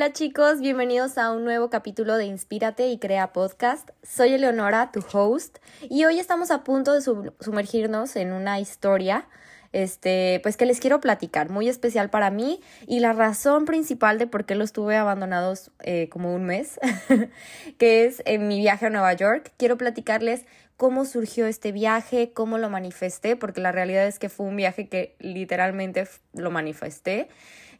Hola 0.00 0.14
chicos, 0.14 0.60
bienvenidos 0.60 1.18
a 1.18 1.30
un 1.30 1.44
nuevo 1.44 1.68
capítulo 1.68 2.16
de 2.16 2.24
Inspírate 2.24 2.88
y 2.88 2.98
Crea 2.98 3.34
Podcast. 3.34 3.90
Soy 4.02 4.32
Eleonora, 4.32 4.92
tu 4.92 5.04
host, 5.12 5.58
y 5.90 6.06
hoy 6.06 6.18
estamos 6.18 6.50
a 6.50 6.64
punto 6.64 6.94
de 6.94 7.02
sumergirnos 7.02 8.16
en 8.16 8.32
una 8.32 8.60
historia, 8.60 9.28
este, 9.74 10.40
pues 10.42 10.56
que 10.56 10.64
les 10.64 10.80
quiero 10.80 11.02
platicar, 11.02 11.50
muy 11.50 11.68
especial 11.68 12.08
para 12.08 12.30
mí 12.30 12.62
y 12.86 13.00
la 13.00 13.12
razón 13.12 13.66
principal 13.66 14.18
de 14.18 14.26
por 14.26 14.46
qué 14.46 14.54
los 14.54 14.72
tuve 14.72 14.96
abandonados 14.96 15.70
eh, 15.80 16.08
como 16.08 16.34
un 16.34 16.46
mes, 16.46 16.80
que 17.76 18.06
es 18.06 18.22
en 18.24 18.48
mi 18.48 18.58
viaje 18.58 18.86
a 18.86 18.90
Nueva 18.90 19.12
York. 19.12 19.52
Quiero 19.58 19.76
platicarles 19.76 20.46
cómo 20.78 21.04
surgió 21.04 21.44
este 21.44 21.72
viaje, 21.72 22.32
cómo 22.32 22.56
lo 22.56 22.70
manifesté, 22.70 23.36
porque 23.36 23.60
la 23.60 23.70
realidad 23.70 24.06
es 24.06 24.18
que 24.18 24.30
fue 24.30 24.46
un 24.46 24.56
viaje 24.56 24.88
que 24.88 25.14
literalmente 25.18 26.08
lo 26.32 26.50
manifesté. 26.50 27.28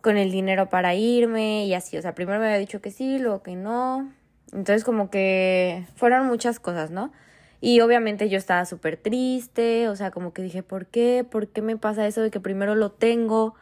con 0.00 0.16
el 0.16 0.30
dinero 0.30 0.68
para 0.68 0.94
irme 0.94 1.66
y 1.66 1.74
así, 1.74 1.96
o 1.96 2.02
sea, 2.02 2.14
primero 2.14 2.38
me 2.38 2.46
había 2.46 2.58
dicho 2.58 2.80
que 2.80 2.90
sí, 2.90 3.18
luego 3.18 3.42
que 3.42 3.56
no. 3.56 4.12
Entonces 4.52 4.84
como 4.84 5.10
que 5.10 5.86
fueron 5.96 6.26
muchas 6.26 6.60
cosas, 6.60 6.90
¿no? 6.90 7.12
Y 7.60 7.80
obviamente 7.80 8.28
yo 8.28 8.38
estaba 8.38 8.64
súper 8.66 8.96
triste, 8.96 9.88
o 9.88 9.96
sea, 9.96 10.10
como 10.10 10.32
que 10.32 10.42
dije, 10.42 10.62
¿por 10.62 10.86
qué? 10.86 11.26
¿Por 11.28 11.48
qué 11.48 11.62
me 11.62 11.76
pasa 11.76 12.06
eso 12.06 12.22
de 12.22 12.30
que 12.30 12.40
primero 12.40 12.74
lo 12.74 12.92
tengo 12.92 13.54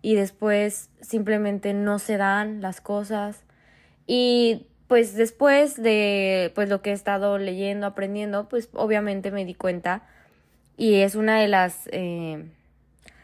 y 0.00 0.14
después 0.14 0.90
simplemente 1.00 1.74
no 1.74 1.98
se 1.98 2.16
dan 2.16 2.60
las 2.60 2.80
cosas? 2.80 3.44
Y 4.06 4.66
pues 4.88 5.14
después 5.14 5.80
de 5.80 6.52
pues 6.54 6.68
lo 6.68 6.82
que 6.82 6.90
he 6.90 6.92
estado 6.94 7.38
leyendo, 7.38 7.86
aprendiendo, 7.86 8.48
pues 8.48 8.68
obviamente 8.72 9.30
me 9.30 9.44
di 9.44 9.54
cuenta 9.54 10.02
y 10.76 10.96
es 10.96 11.14
una 11.14 11.40
de 11.40 11.48
las... 11.48 11.88
Eh, 11.92 12.44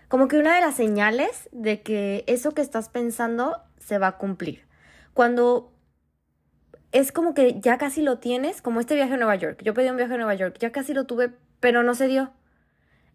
como 0.08 0.28
que 0.28 0.38
una 0.38 0.54
de 0.54 0.60
las 0.60 0.74
señales 0.74 1.48
de 1.52 1.82
que 1.82 2.24
eso 2.26 2.52
que 2.52 2.62
estás 2.62 2.88
pensando 2.88 3.62
se 3.78 3.98
va 3.98 4.08
a 4.08 4.18
cumplir. 4.18 4.66
Cuando 5.14 5.72
es 6.92 7.12
como 7.12 7.34
que 7.34 7.60
ya 7.60 7.78
casi 7.78 8.02
lo 8.02 8.18
tienes, 8.18 8.62
como 8.62 8.80
este 8.80 8.94
viaje 8.94 9.14
a 9.14 9.16
Nueva 9.16 9.36
York. 9.36 9.60
Yo 9.62 9.74
pedí 9.74 9.88
un 9.88 9.96
viaje 9.96 10.14
a 10.14 10.16
Nueva 10.16 10.34
York, 10.34 10.56
ya 10.58 10.72
casi 10.72 10.94
lo 10.94 11.04
tuve, 11.04 11.32
pero 11.60 11.82
no 11.82 11.94
se 11.94 12.08
dio. 12.08 12.32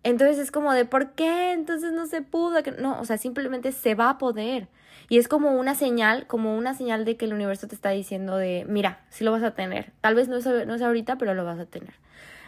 Entonces 0.04 0.38
es 0.38 0.52
como 0.52 0.74
de, 0.74 0.86
¿por 0.86 1.12
qué? 1.14 1.54
Entonces 1.54 1.94
no 1.94 2.06
se 2.06 2.22
pudo. 2.22 2.60
No, 2.80 3.00
o 3.00 3.06
sea, 3.06 3.18
simplemente 3.18 3.72
se 3.72 3.96
va 3.96 4.10
a 4.10 4.18
poder. 4.18 4.68
Y 5.10 5.18
es 5.18 5.28
como 5.28 5.52
una 5.54 5.76
señal, 5.76 6.28
como 6.28 6.58
una 6.58 6.74
señal 6.74 7.06
de 7.06 7.18
que 7.18 7.26
el 7.26 7.34
universo 7.34 7.68
te 7.68 7.76
está 7.76 7.90
diciendo 7.90 8.38
de, 8.38 8.66
mira, 8.68 9.06
sí 9.10 9.24
lo 9.24 9.32
vas 9.32 9.44
a 9.44 9.56
tener. 9.56 9.92
Tal 10.02 10.16
vez 10.16 10.28
no 10.28 10.38
es, 10.38 10.46
no 10.46 10.76
es 10.76 10.82
ahorita, 10.82 11.18
pero 11.18 11.34
lo 11.34 11.46
vas 11.46 11.60
a 11.60 11.66
tener. 11.66 11.94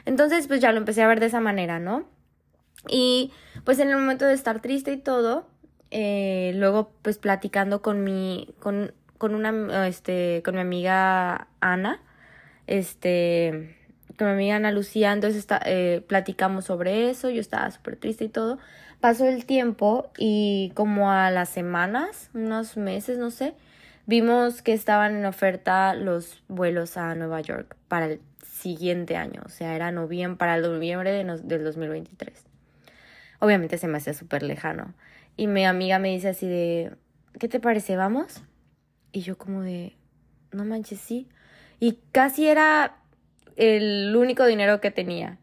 Entonces, 0.05 0.47
pues 0.47 0.59
ya 0.61 0.71
lo 0.71 0.77
empecé 0.77 1.01
a 1.01 1.07
ver 1.07 1.19
de 1.19 1.27
esa 1.27 1.39
manera, 1.39 1.79
¿no? 1.79 2.05
Y 2.89 3.31
pues 3.63 3.79
en 3.79 3.89
el 3.89 3.97
momento 3.97 4.25
de 4.25 4.33
estar 4.33 4.61
triste 4.61 4.93
y 4.93 4.97
todo, 4.97 5.47
eh, 5.91 6.51
luego 6.55 6.91
pues 7.01 7.17
platicando 7.17 7.81
con 7.81 8.03
mi, 8.03 8.53
con, 8.59 8.93
con 9.17 9.35
una, 9.35 9.87
este, 9.87 10.41
con 10.43 10.55
mi 10.55 10.61
amiga 10.61 11.47
Ana, 11.59 12.01
este, 12.67 13.77
con 14.17 14.27
mi 14.27 14.33
amiga 14.33 14.55
Ana 14.57 14.71
Lucía, 14.71 15.13
entonces 15.13 15.39
está, 15.39 15.61
eh, 15.65 16.03
platicamos 16.07 16.65
sobre 16.65 17.09
eso, 17.09 17.29
yo 17.29 17.41
estaba 17.41 17.69
súper 17.71 17.95
triste 17.97 18.25
y 18.25 18.29
todo. 18.29 18.57
Pasó 18.99 19.27
el 19.27 19.45
tiempo 19.45 20.11
y 20.17 20.71
como 20.73 21.11
a 21.11 21.29
las 21.31 21.49
semanas, 21.49 22.29
unos 22.33 22.77
meses, 22.77 23.17
no 23.17 23.29
sé, 23.29 23.53
vimos 24.05 24.61
que 24.61 24.73
estaban 24.73 25.15
en 25.15 25.25
oferta 25.25 25.93
los 25.93 26.43
vuelos 26.47 26.97
a 26.97 27.13
Nueva 27.15 27.41
York 27.41 27.75
para 27.87 28.07
el 28.07 28.21
siguiente 28.43 29.15
año, 29.15 29.41
o 29.45 29.49
sea, 29.49 29.75
era 29.75 29.91
noviembre, 29.91 30.37
para 30.37 30.55
el 30.55 30.63
noviembre 30.63 31.11
de 31.11 31.23
del 31.43 31.63
2023. 31.63 32.54
Obviamente 33.45 33.77
se 33.77 33.87
me 33.87 33.99
hacía 33.99 34.15
súper 34.15 34.41
lejano. 34.41 34.95
Y 35.37 35.45
mi 35.45 35.65
amiga 35.65 35.99
me 35.99 36.09
dice 36.09 36.29
así 36.29 36.47
de, 36.47 36.93
¿qué 37.39 37.47
te 37.47 37.59
parece? 37.59 37.95
¿Vamos? 37.95 38.41
Y 39.11 39.21
yo 39.21 39.37
como 39.37 39.61
de, 39.61 39.95
no 40.51 40.65
manches, 40.65 40.99
sí. 40.99 41.29
Y 41.79 41.99
casi 42.11 42.47
era 42.47 42.97
el 43.55 44.15
único 44.15 44.47
dinero 44.47 44.81
que 44.81 44.89
tenía. 44.89 45.37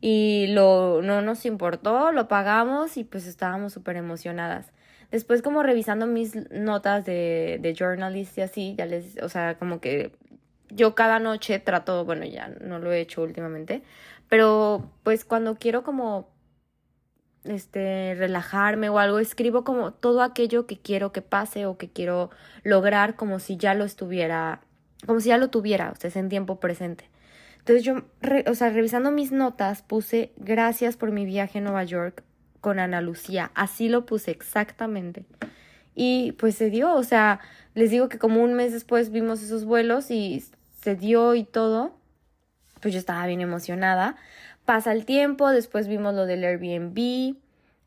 Y 0.00 0.46
lo, 0.48 1.02
no 1.02 1.20
nos 1.20 1.44
importó, 1.44 2.10
lo 2.10 2.26
pagamos 2.26 2.96
y 2.96 3.04
pues 3.04 3.26
estábamos 3.26 3.74
súper 3.74 3.96
emocionadas. 3.96 4.72
Después 5.10 5.42
como 5.42 5.62
revisando 5.62 6.06
mis 6.06 6.34
notas 6.50 7.04
de, 7.04 7.58
de 7.60 7.74
journalist 7.78 8.38
y 8.38 8.40
así, 8.40 8.74
ya 8.78 8.86
les, 8.86 9.18
o 9.18 9.28
sea, 9.28 9.58
como 9.58 9.78
que 9.78 10.12
yo 10.70 10.94
cada 10.94 11.18
noche 11.18 11.58
trato, 11.58 12.06
bueno, 12.06 12.24
ya 12.24 12.48
no 12.62 12.78
lo 12.78 12.92
he 12.92 13.00
hecho 13.02 13.22
últimamente, 13.22 13.82
pero 14.30 14.90
pues 15.02 15.26
cuando 15.26 15.56
quiero 15.56 15.82
como 15.82 16.31
este, 17.44 18.14
relajarme 18.14 18.88
o 18.88 18.98
algo, 18.98 19.18
escribo 19.18 19.64
como 19.64 19.92
todo 19.92 20.22
aquello 20.22 20.66
que 20.66 20.78
quiero 20.78 21.12
que 21.12 21.22
pase 21.22 21.66
o 21.66 21.76
que 21.76 21.88
quiero 21.88 22.30
lograr 22.62 23.16
como 23.16 23.38
si 23.38 23.56
ya 23.56 23.74
lo 23.74 23.84
estuviera, 23.84 24.60
como 25.06 25.20
si 25.20 25.30
ya 25.30 25.38
lo 25.38 25.50
tuviera, 25.50 25.90
o 25.90 25.96
sea, 25.96 26.08
es 26.08 26.16
en 26.16 26.28
tiempo 26.28 26.60
presente. 26.60 27.08
Entonces 27.58 27.84
yo, 27.84 28.02
o 28.46 28.54
sea, 28.54 28.70
revisando 28.70 29.10
mis 29.10 29.30
notas, 29.32 29.82
puse 29.82 30.32
gracias 30.36 30.96
por 30.96 31.12
mi 31.12 31.24
viaje 31.24 31.58
a 31.58 31.62
Nueva 31.62 31.84
York 31.84 32.24
con 32.60 32.78
Ana 32.78 33.00
Lucía, 33.00 33.50
así 33.54 33.88
lo 33.88 34.06
puse 34.06 34.30
exactamente. 34.30 35.24
Y 35.94 36.32
pues 36.32 36.54
se 36.54 36.70
dio, 36.70 36.92
o 36.94 37.02
sea, 37.02 37.40
les 37.74 37.90
digo 37.90 38.08
que 38.08 38.18
como 38.18 38.42
un 38.42 38.54
mes 38.54 38.72
después 38.72 39.10
vimos 39.10 39.42
esos 39.42 39.64
vuelos 39.64 40.10
y 40.10 40.44
se 40.80 40.96
dio 40.96 41.34
y 41.34 41.44
todo, 41.44 41.96
pues 42.80 42.94
yo 42.94 42.98
estaba 42.98 43.26
bien 43.26 43.40
emocionada. 43.40 44.16
Pasa 44.64 44.92
el 44.92 45.04
tiempo, 45.04 45.50
después 45.50 45.88
vimos 45.88 46.14
lo 46.14 46.26
del 46.26 46.44
Airbnb, 46.44 47.36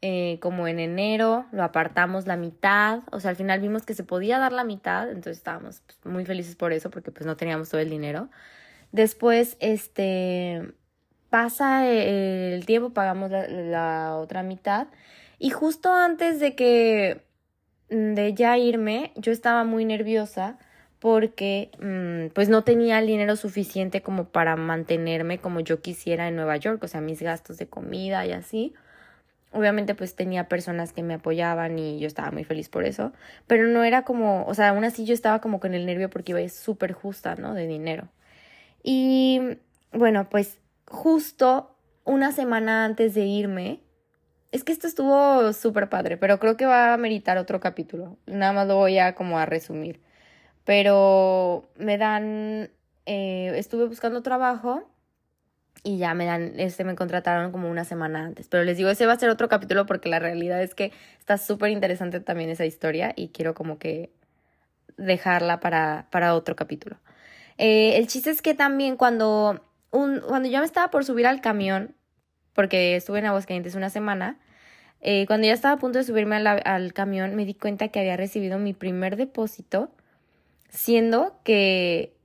eh, 0.02 0.40
como 0.40 0.68
en 0.68 0.80
enero, 0.80 1.46
lo 1.52 1.64
apartamos 1.64 2.28
la 2.28 2.36
mitad, 2.38 3.00
o 3.12 3.20
sea, 3.20 3.32
al 3.32 3.38
final 3.38 3.62
vimos 3.62 3.86
que 3.86 3.94
se 3.94 4.04
podía 4.04 4.38
dar 4.38 4.52
la 4.52 4.64
mitad, 4.64 5.10
entonces 5.10 5.38
estábamos 5.38 5.82
pues, 5.82 5.98
muy 6.06 6.26
felices 6.26 6.56
por 6.56 6.74
eso, 6.74 6.90
porque 6.92 7.12
pues 7.12 7.26
no 7.26 7.38
teníamos 7.38 7.70
todo 7.70 7.82
el 7.82 7.90
dinero. 7.90 8.30
Después, 8.92 9.58
este, 9.62 10.74
pasa 11.30 11.88
el 11.90 12.66
tiempo, 12.66 12.94
pagamos 12.94 13.32
la, 13.32 14.18
otra 14.18 14.44
mitad, 14.44 14.88
y 15.40 15.50
justo 15.50 15.94
antes 15.94 16.40
de 16.40 16.56
que, 16.56 17.26
de 17.90 18.34
ya 18.34 18.58
irme, 18.58 19.12
yo 19.16 19.32
estaba 19.32 19.64
muy 19.64 19.86
nerviosa 19.86 20.60
porque 21.06 21.70
mm, 21.80 22.34
pues 22.34 22.50
no 22.50 22.64
tenía 22.64 22.98
el 22.98 23.06
dinero 23.06 23.36
suficiente 23.36 24.02
como 24.02 24.30
para 24.30 24.56
mantenerme 24.56 25.38
como 25.38 25.60
yo 25.60 25.80
quisiera 25.80 26.28
en 26.28 26.36
Nueva 26.36 26.58
York, 26.58 26.84
o 26.84 26.88
sea, 26.88 27.00
mis 27.00 27.22
gastos 27.22 27.60
de 27.60 27.68
comida 27.68 28.26
y 28.26 28.32
así. 28.32 28.74
Obviamente 29.52 29.94
pues 29.94 30.16
tenía 30.16 30.50
personas 30.50 30.94
que 30.94 31.04
me 31.04 31.14
apoyaban 31.14 31.78
y 31.78 32.00
yo 32.00 32.08
estaba 32.08 32.32
muy 32.32 32.44
feliz 32.44 32.70
por 32.70 32.86
eso, 32.86 33.14
pero 33.46 33.68
no 33.68 33.84
era 33.84 34.02
como, 34.02 34.48
o 34.48 34.56
sea, 34.56 34.70
aún 34.70 34.84
así 34.84 35.06
yo 35.06 35.14
estaba 35.14 35.42
como 35.42 35.60
con 35.60 35.76
el 35.76 35.86
nervio 35.86 36.10
porque 36.10 36.32
iba 36.32 36.50
súper 36.50 36.94
justa, 36.94 37.36
¿no? 37.36 37.54
De 37.54 37.68
dinero. 37.68 38.08
Y 38.82 39.60
bueno, 39.94 40.28
pues 40.32 40.58
justo 40.88 41.78
una 42.04 42.32
semana 42.32 42.84
antes 42.84 43.14
de 43.14 43.26
irme, 43.26 43.80
es 44.52 44.64
que 44.64 44.72
esto 44.72 44.88
estuvo 44.88 45.54
súper 45.54 45.88
padre, 45.88 46.18
pero 46.18 46.40
creo 46.40 46.58
que 46.58 46.66
va 46.66 46.96
a 46.96 46.98
meritar 46.98 47.38
otro 47.38 47.60
capítulo. 47.60 48.18
Nada 48.26 48.54
más 48.54 48.68
lo 48.68 48.78
voy 48.78 48.98
a 48.98 49.14
como 49.14 49.38
a 49.38 49.46
resumir. 49.46 50.04
Pero 50.66 51.70
me 51.78 51.98
dan, 51.98 52.70
eh, 53.06 53.54
estuve 53.56 53.86
buscando 53.86 54.22
trabajo 54.22 54.90
y 55.84 55.98
ya 56.00 56.16
me 56.16 56.26
dan, 56.26 56.60
este, 56.60 56.84
me 56.84 56.96
contrataron 56.96 57.52
como 57.52 57.70
una 57.70 57.86
semana 57.86 58.26
antes. 58.26 58.48
Pero 58.48 58.64
les 58.64 58.76
digo, 58.76 58.90
ese 58.90 59.06
va 59.06 59.14
a 59.14 59.20
ser 59.20 59.30
otro 59.30 59.48
capítulo 59.48 59.86
porque 59.86 60.10
la 60.10 60.20
realidad 60.20 60.62
es 60.62 60.74
que 60.74 60.92
está 61.20 61.38
súper 61.38 61.70
interesante 61.70 62.20
también 62.20 62.50
esa 62.50 62.66
historia 62.66 63.14
y 63.16 63.30
quiero 63.30 63.54
como 63.54 63.78
que 63.78 64.12
dejarla 64.98 65.60
para, 65.60 66.08
para 66.10 66.34
otro 66.34 66.56
capítulo. 66.56 66.98
Eh, 67.58 67.98
el 67.98 68.08
chiste 68.08 68.32
es 68.32 68.42
que 68.42 68.54
también 68.54 68.98
cuando, 68.98 69.64
un, 69.92 70.22
cuando 70.28 70.50
yo 70.50 70.60
me 70.60 70.66
estaba 70.66 70.90
por 70.90 71.06
subir 71.06 71.28
al 71.28 71.42
camión, 71.42 71.96
porque 72.54 72.96
estuve 72.96 73.20
en 73.20 73.26
Aguascalientes 73.26 73.76
una 73.76 73.90
semana, 73.90 74.40
eh, 75.02 75.26
cuando 75.28 75.46
ya 75.46 75.54
estaba 75.54 75.76
a 75.76 75.78
punto 75.78 76.00
de 76.00 76.04
subirme 76.04 76.36
al 76.36 76.94
camión, 76.94 77.36
me 77.36 77.46
di 77.46 77.54
cuenta 77.54 77.90
que 77.90 78.00
había 78.00 78.18
recibido 78.18 78.58
mi 78.58 78.74
primer 78.74 79.18
depósito, 79.18 79.92
siendo 80.70 81.40
que 81.44 82.16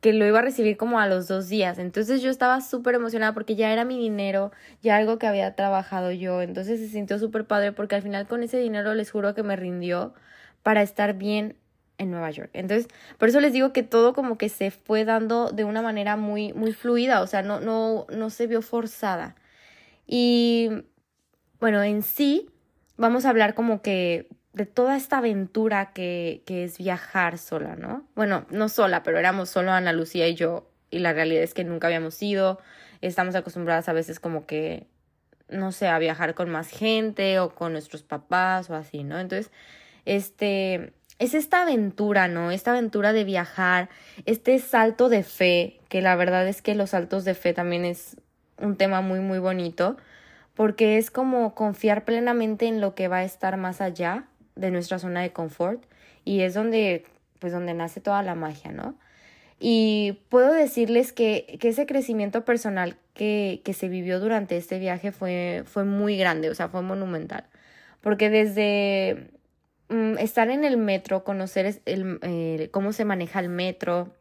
que 0.00 0.12
lo 0.12 0.24
iba 0.24 0.38
a 0.38 0.42
recibir 0.42 0.76
como 0.76 1.00
a 1.00 1.08
los 1.08 1.26
dos 1.26 1.48
días. 1.48 1.78
Entonces 1.78 2.22
yo 2.22 2.30
estaba 2.30 2.60
súper 2.60 2.94
emocionada 2.94 3.34
porque 3.34 3.56
ya 3.56 3.72
era 3.72 3.84
mi 3.84 3.98
dinero, 3.98 4.52
ya 4.80 4.96
algo 4.96 5.18
que 5.18 5.26
había 5.26 5.54
trabajado 5.56 6.12
yo. 6.12 6.42
Entonces 6.42 6.78
se 6.78 6.88
sintió 6.88 7.18
súper 7.18 7.44
padre 7.46 7.72
porque 7.72 7.96
al 7.96 8.02
final 8.02 8.26
con 8.28 8.42
ese 8.44 8.58
dinero 8.58 8.94
les 8.94 9.10
juro 9.10 9.34
que 9.34 9.42
me 9.42 9.56
rindió 9.56 10.14
para 10.62 10.82
estar 10.82 11.14
bien 11.14 11.56
en 11.98 12.10
Nueva 12.12 12.30
York. 12.30 12.50
Entonces, 12.52 12.88
por 13.18 13.28
eso 13.28 13.40
les 13.40 13.52
digo 13.52 13.72
que 13.72 13.82
todo 13.82 14.12
como 14.14 14.38
que 14.38 14.48
se 14.48 14.70
fue 14.70 15.04
dando 15.04 15.50
de 15.50 15.64
una 15.64 15.82
manera 15.82 16.16
muy, 16.16 16.52
muy 16.52 16.72
fluida, 16.72 17.20
o 17.22 17.26
sea, 17.26 17.42
no, 17.42 17.60
no, 17.60 18.06
no 18.10 18.30
se 18.30 18.46
vio 18.46 18.62
forzada. 18.62 19.34
Y 20.06 20.70
bueno, 21.60 21.82
en 21.82 22.02
sí, 22.02 22.50
vamos 22.96 23.24
a 23.24 23.30
hablar 23.30 23.54
como 23.54 23.82
que 23.82 24.28
de 24.56 24.64
toda 24.64 24.96
esta 24.96 25.18
aventura 25.18 25.92
que, 25.92 26.42
que 26.46 26.64
es 26.64 26.78
viajar 26.78 27.36
sola, 27.36 27.76
¿no? 27.76 28.06
Bueno, 28.14 28.46
no 28.48 28.70
sola, 28.70 29.02
pero 29.02 29.18
éramos 29.18 29.50
solo 29.50 29.70
Ana 29.70 29.92
Lucía 29.92 30.26
y 30.28 30.34
yo, 30.34 30.66
y 30.90 31.00
la 31.00 31.12
realidad 31.12 31.42
es 31.42 31.52
que 31.52 31.62
nunca 31.62 31.88
habíamos 31.88 32.22
ido, 32.22 32.58
estamos 33.02 33.34
acostumbradas 33.34 33.90
a 33.90 33.92
veces 33.92 34.18
como 34.18 34.46
que, 34.46 34.86
no 35.50 35.72
sé, 35.72 35.88
a 35.88 35.98
viajar 35.98 36.34
con 36.34 36.48
más 36.48 36.70
gente 36.70 37.38
o 37.38 37.54
con 37.54 37.72
nuestros 37.72 38.02
papás 38.02 38.70
o 38.70 38.74
así, 38.74 39.04
¿no? 39.04 39.20
Entonces, 39.20 39.52
este, 40.06 40.94
es 41.18 41.34
esta 41.34 41.60
aventura, 41.60 42.26
¿no? 42.26 42.50
Esta 42.50 42.70
aventura 42.70 43.12
de 43.12 43.24
viajar, 43.24 43.90
este 44.24 44.58
salto 44.58 45.10
de 45.10 45.22
fe, 45.22 45.80
que 45.90 46.00
la 46.00 46.16
verdad 46.16 46.48
es 46.48 46.62
que 46.62 46.74
los 46.74 46.90
saltos 46.90 47.26
de 47.26 47.34
fe 47.34 47.52
también 47.52 47.84
es 47.84 48.16
un 48.56 48.76
tema 48.76 49.02
muy, 49.02 49.20
muy 49.20 49.38
bonito, 49.38 49.98
porque 50.54 50.96
es 50.96 51.10
como 51.10 51.54
confiar 51.54 52.06
plenamente 52.06 52.64
en 52.64 52.80
lo 52.80 52.94
que 52.94 53.08
va 53.08 53.18
a 53.18 53.24
estar 53.24 53.58
más 53.58 53.82
allá 53.82 54.24
de 54.56 54.70
nuestra 54.70 54.98
zona 54.98 55.22
de 55.22 55.32
confort 55.32 55.84
y 56.24 56.40
es 56.40 56.54
donde 56.54 57.04
pues 57.38 57.52
donde 57.52 57.74
nace 57.74 58.00
toda 58.00 58.22
la 58.22 58.34
magia, 58.34 58.72
¿no? 58.72 58.96
Y 59.58 60.18
puedo 60.28 60.52
decirles 60.52 61.12
que, 61.12 61.58
que 61.60 61.68
ese 61.68 61.86
crecimiento 61.86 62.44
personal 62.44 62.96
que, 63.14 63.62
que, 63.64 63.72
se 63.72 63.88
vivió 63.88 64.20
durante 64.20 64.56
este 64.56 64.78
viaje 64.78 65.12
fue, 65.12 65.62
fue 65.66 65.84
muy 65.84 66.18
grande, 66.18 66.50
o 66.50 66.54
sea, 66.54 66.68
fue 66.68 66.82
monumental. 66.82 67.44
Porque 68.02 68.28
desde 68.28 69.30
mm, 69.88 70.18
estar 70.18 70.50
en 70.50 70.64
el 70.64 70.76
metro, 70.76 71.24
conocer 71.24 71.80
el, 71.86 72.70
cómo 72.70 72.92
se 72.92 73.04
maneja 73.04 73.40
el 73.40 73.48
metro, 73.48 74.14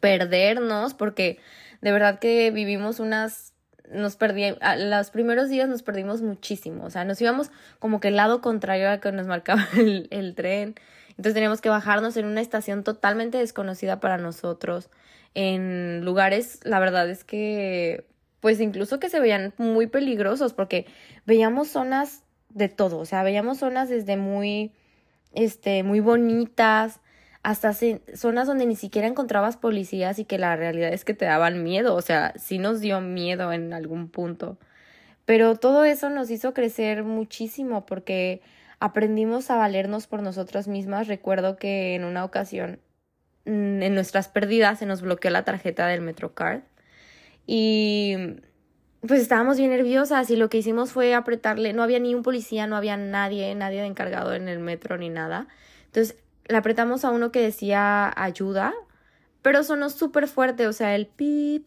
perdernos, 0.00 0.94
porque 0.94 1.38
de 1.80 1.92
verdad 1.92 2.18
que 2.18 2.50
vivimos 2.50 2.98
unas 3.00 3.54
nos 3.92 4.16
perdí, 4.16 4.54
los 4.76 5.10
primeros 5.10 5.48
días 5.48 5.68
nos 5.68 5.82
perdimos 5.82 6.22
muchísimo, 6.22 6.84
o 6.84 6.90
sea, 6.90 7.04
nos 7.04 7.20
íbamos 7.20 7.50
como 7.78 8.00
que 8.00 8.08
el 8.08 8.16
lado 8.16 8.40
contrario 8.40 8.88
al 8.90 9.00
que 9.00 9.12
nos 9.12 9.26
marcaba 9.26 9.66
el, 9.76 10.08
el 10.10 10.34
tren, 10.34 10.74
entonces 11.10 11.34
teníamos 11.34 11.60
que 11.60 11.68
bajarnos 11.68 12.16
en 12.16 12.26
una 12.26 12.40
estación 12.40 12.84
totalmente 12.84 13.38
desconocida 13.38 14.00
para 14.00 14.18
nosotros, 14.18 14.90
en 15.34 16.04
lugares, 16.04 16.60
la 16.64 16.78
verdad 16.80 17.08
es 17.08 17.24
que, 17.24 18.04
pues 18.40 18.60
incluso 18.60 18.98
que 19.00 19.08
se 19.08 19.20
veían 19.20 19.52
muy 19.58 19.86
peligrosos, 19.86 20.52
porque 20.52 20.86
veíamos 21.26 21.68
zonas 21.68 22.22
de 22.50 22.68
todo, 22.68 22.98
o 22.98 23.04
sea, 23.04 23.22
veíamos 23.22 23.58
zonas 23.58 23.88
desde 23.88 24.16
muy, 24.16 24.72
este, 25.34 25.82
muy 25.82 26.00
bonitas, 26.00 27.00
hasta 27.42 27.72
zonas 27.72 28.46
donde 28.46 28.66
ni 28.66 28.76
siquiera 28.76 29.08
encontrabas 29.08 29.56
policías 29.56 30.18
y 30.18 30.24
que 30.24 30.38
la 30.38 30.56
realidad 30.56 30.92
es 30.92 31.04
que 31.04 31.14
te 31.14 31.24
daban 31.24 31.62
miedo, 31.62 31.94
o 31.94 32.02
sea, 32.02 32.34
sí 32.36 32.58
nos 32.58 32.80
dio 32.80 33.00
miedo 33.00 33.52
en 33.52 33.72
algún 33.72 34.08
punto. 34.08 34.58
Pero 35.24 35.56
todo 35.56 35.84
eso 35.84 36.10
nos 36.10 36.30
hizo 36.30 36.54
crecer 36.54 37.04
muchísimo 37.04 37.86
porque 37.86 38.40
aprendimos 38.80 39.50
a 39.50 39.56
valernos 39.56 40.06
por 40.06 40.22
nosotras 40.22 40.68
mismas. 40.68 41.06
Recuerdo 41.06 41.56
que 41.56 41.94
en 41.94 42.04
una 42.04 42.24
ocasión, 42.24 42.80
mm, 43.44 43.82
en 43.82 43.94
nuestras 43.94 44.28
pérdidas, 44.28 44.78
se 44.78 44.86
nos 44.86 45.02
bloqueó 45.02 45.30
la 45.30 45.44
tarjeta 45.44 45.86
del 45.86 46.00
Metrocard 46.00 46.62
y 47.46 48.16
pues 49.06 49.20
estábamos 49.20 49.58
bien 49.58 49.70
nerviosas 49.70 50.30
y 50.30 50.36
lo 50.36 50.50
que 50.50 50.58
hicimos 50.58 50.92
fue 50.92 51.14
apretarle, 51.14 51.72
no 51.72 51.82
había 51.82 52.00
ni 52.00 52.14
un 52.14 52.22
policía, 52.22 52.66
no 52.66 52.76
había 52.76 52.96
nadie, 52.96 53.54
nadie 53.54 53.80
de 53.80 53.86
encargado 53.86 54.34
en 54.34 54.48
el 54.48 54.58
metro 54.58 54.98
ni 54.98 55.08
nada. 55.08 55.46
Entonces 55.86 56.16
le 56.48 56.56
apretamos 56.56 57.04
a 57.04 57.10
uno 57.10 57.30
que 57.30 57.40
decía 57.40 58.12
ayuda, 58.16 58.74
pero 59.42 59.62
sonó 59.62 59.90
súper 59.90 60.28
fuerte, 60.28 60.66
o 60.66 60.72
sea, 60.72 60.94
el 60.94 61.06
pip, 61.06 61.66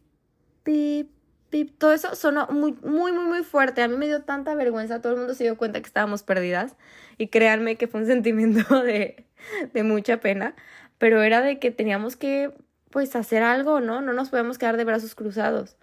pip, 0.63 1.09
pip, 1.49 1.77
todo 1.77 1.93
eso 1.93 2.15
sonó 2.15 2.47
muy, 2.47 2.73
muy, 2.83 3.11
muy, 3.11 3.25
muy 3.25 3.43
fuerte. 3.43 3.81
A 3.81 3.87
mí 3.87 3.97
me 3.97 4.07
dio 4.07 4.23
tanta 4.23 4.55
vergüenza, 4.55 5.01
todo 5.01 5.13
el 5.13 5.19
mundo 5.19 5.33
se 5.33 5.43
dio 5.43 5.57
cuenta 5.57 5.79
que 5.79 5.87
estábamos 5.87 6.23
perdidas 6.23 6.75
y 7.17 7.27
créanme 7.27 7.75
que 7.77 7.87
fue 7.87 8.01
un 8.01 8.07
sentimiento 8.07 8.81
de, 8.83 9.25
de 9.73 9.83
mucha 9.83 10.19
pena, 10.19 10.55
pero 10.97 11.23
era 11.23 11.41
de 11.41 11.59
que 11.59 11.71
teníamos 11.71 12.15
que, 12.15 12.53
pues, 12.89 13.15
hacer 13.15 13.43
algo, 13.43 13.79
¿no? 13.79 14.01
No 14.01 14.13
nos 14.13 14.29
podíamos 14.29 14.57
quedar 14.57 14.77
de 14.77 14.83
brazos 14.83 15.15
cruzados. 15.15 15.77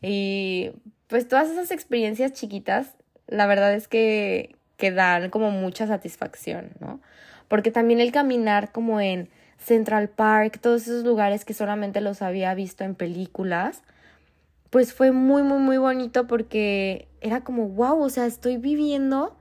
Y 0.00 0.72
pues 1.06 1.28
todas 1.28 1.48
esas 1.50 1.70
experiencias 1.70 2.32
chiquitas, 2.32 2.94
la 3.26 3.46
verdad 3.46 3.74
es 3.74 3.88
que, 3.88 4.56
que 4.76 4.90
dan 4.90 5.30
como 5.30 5.50
mucha 5.50 5.86
satisfacción, 5.86 6.72
¿no? 6.80 7.00
Porque 7.54 7.70
también 7.70 8.00
el 8.00 8.10
caminar 8.10 8.72
como 8.72 9.00
en 9.00 9.28
Central 9.58 10.08
Park, 10.08 10.58
todos 10.60 10.82
esos 10.82 11.04
lugares 11.04 11.44
que 11.44 11.54
solamente 11.54 12.00
los 12.00 12.20
había 12.20 12.52
visto 12.52 12.82
en 12.82 12.96
películas, 12.96 13.84
pues 14.70 14.92
fue 14.92 15.12
muy, 15.12 15.44
muy, 15.44 15.60
muy 15.60 15.78
bonito 15.78 16.26
porque 16.26 17.06
era 17.20 17.44
como, 17.44 17.68
wow, 17.68 18.02
o 18.02 18.08
sea, 18.08 18.26
estoy 18.26 18.56
viviendo 18.56 19.36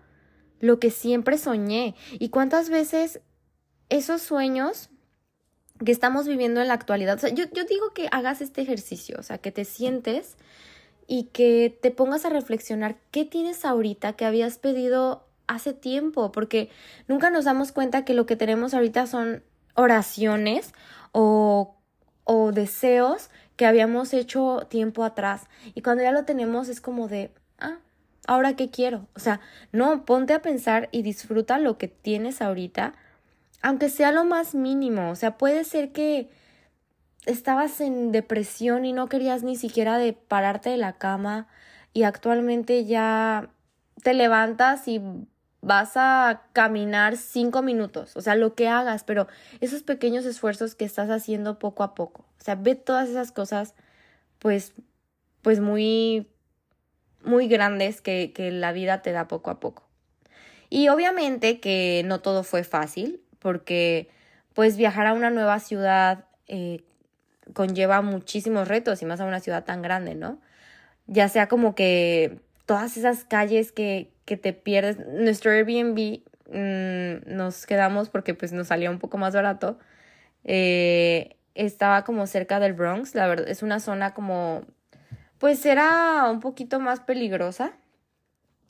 lo 0.59 0.79
que 0.79 0.91
siempre 0.91 1.39
soñé. 1.39 1.95
¿Y 2.19 2.29
cuántas 2.29 2.69
veces 2.69 3.19
esos 3.89 4.21
sueños 4.21 4.91
que 5.83 5.91
estamos 5.91 6.27
viviendo 6.27 6.61
en 6.61 6.67
la 6.67 6.75
actualidad, 6.75 7.15
o 7.15 7.19
sea, 7.19 7.29
yo, 7.31 7.45
yo 7.51 7.63
digo 7.63 7.95
que 7.95 8.09
hagas 8.11 8.41
este 8.41 8.61
ejercicio, 8.61 9.15
o 9.17 9.23
sea, 9.23 9.39
que 9.39 9.51
te 9.51 9.65
sientes 9.65 10.37
y 11.07 11.29
que 11.33 11.75
te 11.81 11.89
pongas 11.89 12.25
a 12.25 12.29
reflexionar 12.29 12.95
qué 13.09 13.25
tienes 13.25 13.65
ahorita 13.65 14.13
que 14.13 14.25
habías 14.25 14.59
pedido 14.59 15.25
hace 15.47 15.73
tiempo, 15.73 16.31
porque 16.31 16.69
nunca 17.07 17.29
nos 17.29 17.45
damos 17.45 17.71
cuenta 17.71 18.05
que 18.05 18.13
lo 18.13 18.25
que 18.25 18.35
tenemos 18.35 18.73
ahorita 18.73 19.07
son 19.07 19.43
oraciones 19.75 20.73
o, 21.11 21.75
o 22.23 22.51
deseos 22.51 23.29
que 23.55 23.65
habíamos 23.65 24.13
hecho 24.13 24.67
tiempo 24.69 25.03
atrás. 25.03 25.43
Y 25.73 25.81
cuando 25.81 26.03
ya 26.03 26.11
lo 26.11 26.25
tenemos 26.25 26.69
es 26.69 26.81
como 26.81 27.07
de, 27.07 27.31
ah, 27.59 27.77
ahora 28.27 28.55
qué 28.55 28.69
quiero. 28.69 29.07
O 29.15 29.19
sea, 29.19 29.39
no, 29.71 30.05
ponte 30.05 30.33
a 30.33 30.41
pensar 30.41 30.89
y 30.91 31.01
disfruta 31.01 31.59
lo 31.59 31.77
que 31.77 31.87
tienes 31.87 32.41
ahorita, 32.41 32.93
aunque 33.61 33.89
sea 33.89 34.11
lo 34.11 34.25
más 34.25 34.55
mínimo. 34.55 35.09
O 35.11 35.15
sea, 35.15 35.37
puede 35.37 35.63
ser 35.63 35.91
que 35.91 36.29
estabas 37.25 37.79
en 37.81 38.11
depresión 38.11 38.85
y 38.85 38.93
no 38.93 39.07
querías 39.07 39.43
ni 39.43 39.55
siquiera 39.55 39.97
de 39.97 40.13
pararte 40.13 40.69
de 40.69 40.77
la 40.77 40.93
cama 40.93 41.47
y 41.93 42.03
actualmente 42.03 42.85
ya 42.85 43.49
te 44.01 44.13
levantas 44.13 44.87
y 44.87 45.01
vas 45.63 45.93
a 45.95 46.43
caminar 46.51 47.15
cinco 47.15 47.61
minutos, 47.61 48.15
o 48.17 48.21
sea, 48.21 48.35
lo 48.35 48.53
que 48.53 48.67
hagas, 48.67 49.05
pero 49.05 49.27
esos 49.61 49.81
pequeños 49.81 50.25
esfuerzos 50.25 50.75
que 50.75 50.83
estás 50.83 51.09
haciendo 51.09 51.57
poco 51.57 51.83
a 51.83 51.95
poco, 51.95 52.25
o 52.39 52.43
sea, 52.43 52.55
ve 52.55 52.75
todas 52.75 53.09
esas 53.09 53.31
cosas, 53.31 53.73
pues, 54.39 54.73
pues 55.41 55.61
muy, 55.61 56.27
muy 57.23 57.47
grandes 57.47 58.01
que, 58.01 58.33
que 58.33 58.51
la 58.51 58.73
vida 58.73 59.01
te 59.01 59.13
da 59.13 59.29
poco 59.29 59.49
a 59.51 59.61
poco. 59.61 59.83
Y 60.69 60.89
obviamente 60.89 61.61
que 61.61 62.03
no 62.05 62.19
todo 62.19 62.43
fue 62.43 62.65
fácil, 62.65 63.21
porque 63.39 64.09
pues 64.53 64.75
viajar 64.75 65.07
a 65.07 65.13
una 65.13 65.29
nueva 65.29 65.59
ciudad 65.59 66.25
eh, 66.47 66.83
conlleva 67.53 68.01
muchísimos 68.01 68.67
retos 68.67 69.01
y 69.01 69.05
más 69.05 69.21
a 69.21 69.25
una 69.25 69.39
ciudad 69.39 69.63
tan 69.63 69.81
grande, 69.81 70.15
¿no? 70.15 70.39
Ya 71.07 71.29
sea 71.29 71.47
como 71.47 71.73
que 71.73 72.39
todas 72.65 72.97
esas 72.97 73.23
calles 73.23 73.71
que, 73.71 74.12
que 74.25 74.37
te 74.37 74.53
pierdes. 74.53 74.97
Nuestro 74.99 75.51
Airbnb 75.51 76.21
mm, 76.47 77.35
nos 77.35 77.65
quedamos 77.65 78.09
porque 78.09 78.33
pues 78.33 78.51
nos 78.53 78.67
salía 78.67 78.89
un 78.89 78.99
poco 78.99 79.17
más 79.17 79.33
barato. 79.33 79.77
Eh, 80.43 81.37
estaba 81.55 82.03
como 82.03 82.27
cerca 82.27 82.59
del 82.59 82.73
Bronx, 82.73 83.15
la 83.15 83.27
verdad, 83.27 83.47
es 83.47 83.63
una 83.63 83.79
zona 83.79 84.13
como, 84.13 84.65
pues 85.37 85.65
era 85.65 86.29
un 86.31 86.39
poquito 86.39 86.79
más 86.79 86.99
peligrosa. 86.99 87.73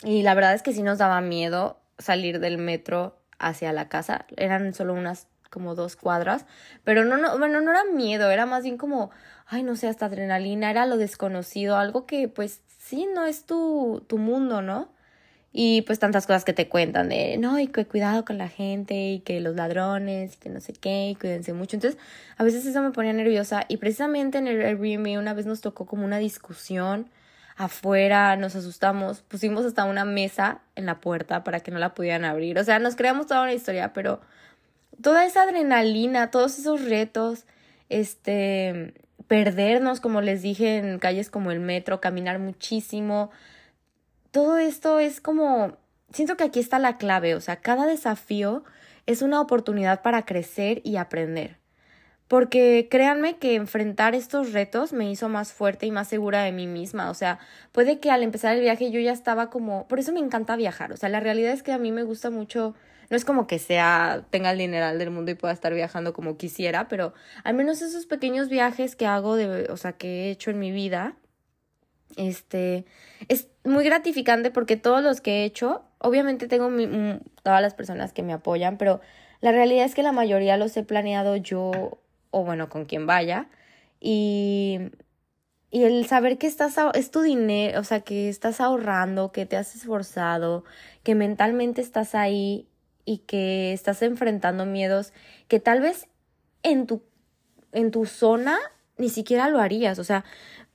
Y 0.04 0.24
la 0.24 0.34
verdad 0.34 0.54
es 0.54 0.64
que 0.64 0.74
sí 0.74 0.84
nos 0.84 0.98
daba 0.98 1.22
miedo 1.22 1.82
salir 1.98 2.40
del 2.40 2.58
metro 2.58 3.22
hacia 3.40 3.72
la 3.72 3.88
casa. 3.88 4.26
Eran 4.36 4.74
solo 4.74 4.94
unas 4.94 5.28
como 5.50 5.76
dos 5.76 5.96
cuadras, 5.96 6.46
pero 6.84 7.06
no, 7.06 7.16
no, 7.18 7.38
bueno, 7.38 7.62
no 7.62 7.70
era 7.72 7.84
miedo, 7.84 8.32
era 8.32 8.48
más 8.48 8.64
bien 8.64 8.78
como, 8.78 9.12
ay, 9.46 9.62
no 9.62 9.76
sé, 9.76 9.88
hasta 9.88 10.08
adrenalina, 10.08 10.72
era 10.72 10.88
lo 10.88 10.98
desconocido, 10.98 11.78
algo 11.78 12.08
que 12.08 12.28
pues 12.28 12.64
sí, 12.80 13.08
no 13.14 13.26
es 13.26 13.46
tu, 13.46 14.04
tu 14.08 14.18
mundo, 14.18 14.64
¿no? 14.64 14.93
Y 15.56 15.84
pues 15.84 16.00
tantas 16.00 16.26
cosas 16.26 16.44
que 16.46 16.54
te 16.54 16.68
cuentan 16.68 17.10
de, 17.10 17.38
no, 17.38 17.60
y 17.60 17.68
que 17.68 17.86
cuidado 17.86 18.26
con 18.26 18.40
la 18.40 18.50
gente, 18.50 18.96
y 19.12 19.20
que 19.20 19.40
los 19.40 19.56
ladrones, 19.56 20.34
y 20.34 20.38
que 20.38 20.50
no 20.50 20.60
sé 20.60 20.74
qué, 20.74 21.10
y 21.12 21.16
cuídense 21.16 21.54
mucho. 21.54 21.78
Entonces, 21.78 22.00
a 22.38 22.44
veces 22.44 22.66
eso 22.66 22.82
me 22.82 22.90
ponía 22.90 23.14
nerviosa. 23.14 23.64
Y 23.68 23.78
precisamente 23.78 24.40
en 24.40 24.48
el 24.48 24.62
Airbnb 24.62 25.20
una 25.20 25.36
vez 25.36 25.46
nos 25.46 25.62
tocó 25.62 25.86
como 25.86 26.06
una 26.06 26.18
discusión 26.18 27.08
afuera, 27.56 28.36
nos 28.36 28.56
asustamos, 28.56 29.22
pusimos 29.22 29.64
hasta 29.66 29.86
una 29.86 30.06
mesa 30.06 30.62
en 30.76 30.88
la 30.88 31.00
puerta 31.00 31.44
para 31.44 31.60
que 31.60 31.72
no 31.72 31.78
la 31.78 31.94
pudieran 31.94 32.26
abrir. 32.26 32.58
O 32.58 32.64
sea, 32.64 32.80
nos 32.80 32.96
creamos 32.96 33.28
toda 33.28 33.44
una 33.44 33.54
historia, 33.54 33.94
pero 33.94 34.22
toda 35.02 35.26
esa 35.26 35.44
adrenalina, 35.44 36.32
todos 36.32 36.58
esos 36.60 36.84
retos, 36.86 37.46
este, 37.90 38.94
perdernos, 39.28 40.00
como 40.00 40.22
les 40.22 40.42
dije, 40.42 40.78
en 40.78 41.00
calles 41.00 41.30
como 41.30 41.52
el 41.52 41.60
metro, 41.60 42.02
caminar 42.02 42.40
muchísimo, 42.40 43.32
todo 44.34 44.58
esto 44.58 45.00
es 45.00 45.22
como, 45.22 45.78
siento 46.12 46.36
que 46.36 46.44
aquí 46.44 46.60
está 46.60 46.80
la 46.80 46.98
clave, 46.98 47.36
o 47.36 47.40
sea, 47.40 47.58
cada 47.58 47.86
desafío 47.86 48.64
es 49.06 49.22
una 49.22 49.40
oportunidad 49.40 50.02
para 50.02 50.26
crecer 50.26 50.82
y 50.84 50.96
aprender. 50.96 51.60
Porque 52.28 52.88
créanme 52.90 53.38
que 53.38 53.54
enfrentar 53.54 54.16
estos 54.16 54.52
retos 54.52 54.92
me 54.92 55.12
hizo 55.12 55.30
más 55.30 55.54
fuerte 55.54 55.86
y 55.86 55.92
más 55.92 56.08
segura 56.08 56.42
de 56.42 56.52
mí 56.52 56.66
misma. 56.66 57.12
O 57.12 57.14
sea, 57.14 57.38
puede 57.72 58.00
que 58.00 58.10
al 58.10 58.24
empezar 58.24 58.56
el 58.56 58.62
viaje 58.62 58.90
yo 58.90 59.00
ya 59.00 59.12
estaba 59.12 59.52
como... 59.52 59.88
Por 59.88 60.00
eso 60.00 60.12
me 60.14 60.20
encanta 60.20 60.56
viajar. 60.56 60.92
O 60.94 60.98
sea, 60.98 61.10
la 61.10 61.20
realidad 61.20 61.52
es 61.54 61.62
que 61.62 61.74
a 61.74 61.78
mí 61.78 61.92
me 61.92 62.02
gusta 62.02 62.32
mucho 62.32 62.74
no 63.12 63.18
es 63.18 63.26
como 63.26 63.46
que 63.46 63.60
sea, 63.60 64.26
tenga 64.32 64.50
el 64.50 64.58
dineral 64.58 64.98
del 64.98 65.12
mundo 65.12 65.30
y 65.30 65.36
pueda 65.36 65.54
estar 65.54 65.72
viajando 65.74 66.14
como 66.14 66.38
quisiera, 66.38 66.88
pero 66.88 67.14
al 67.44 67.54
menos 67.54 67.84
esos 67.84 68.08
pequeños 68.08 68.50
viajes 68.50 68.96
que 68.96 69.06
hago, 69.06 69.36
de, 69.36 69.68
o 69.70 69.78
sea, 69.78 69.94
que 69.94 70.08
he 70.08 70.32
hecho 70.32 70.50
en 70.50 70.58
mi 70.58 70.72
vida, 70.72 71.16
este, 72.18 72.86
es 73.28 73.48
muy 73.64 73.84
gratificante 73.84 74.52
porque 74.52 74.78
todos 74.78 75.04
los 75.04 75.22
que 75.22 75.42
he 75.42 75.46
hecho, 75.46 75.84
obviamente 76.00 76.48
tengo 76.48 76.70
todas 77.44 77.62
las 77.62 77.74
personas 77.74 78.14
que 78.14 78.24
me 78.24 78.34
apoyan, 78.34 78.78
pero 78.78 79.02
la 79.42 79.52
realidad 79.52 79.86
es 79.86 79.96
que 79.96 80.04
la 80.04 80.12
mayoría 80.12 80.58
los 80.58 80.76
he 80.78 80.84
planeado 80.84 81.36
yo 81.36 82.00
o 82.32 82.44
bueno, 82.44 82.68
con 82.68 82.86
quien 82.86 83.06
vaya. 83.06 83.48
Y, 84.00 84.80
y 85.70 85.84
el 85.84 86.06
saber 86.08 86.38
que 86.38 86.48
estás, 86.48 86.76
es 86.94 87.12
tu 87.12 87.22
dinero, 87.22 87.80
o 87.80 87.84
sea, 87.84 88.02
que 88.02 88.28
estás 88.28 88.60
ahorrando, 88.60 89.32
que 89.32 89.46
te 89.46 89.56
has 89.56 89.76
esforzado, 89.76 90.66
que 91.04 91.16
mentalmente 91.16 91.82
estás 91.82 92.16
ahí 92.16 92.68
y 93.06 93.20
que 93.20 93.74
estás 93.74 94.02
enfrentando 94.02 94.66
miedos 94.66 95.14
que 95.48 95.60
tal 95.60 95.82
vez 95.82 96.08
en 96.64 96.88
tu, 96.88 97.04
en 97.72 97.92
tu 97.92 98.06
zona 98.06 98.58
ni 98.98 99.10
siquiera 99.10 99.50
lo 99.50 99.60
harías. 99.60 100.00
O 100.00 100.04
sea, 100.04 100.26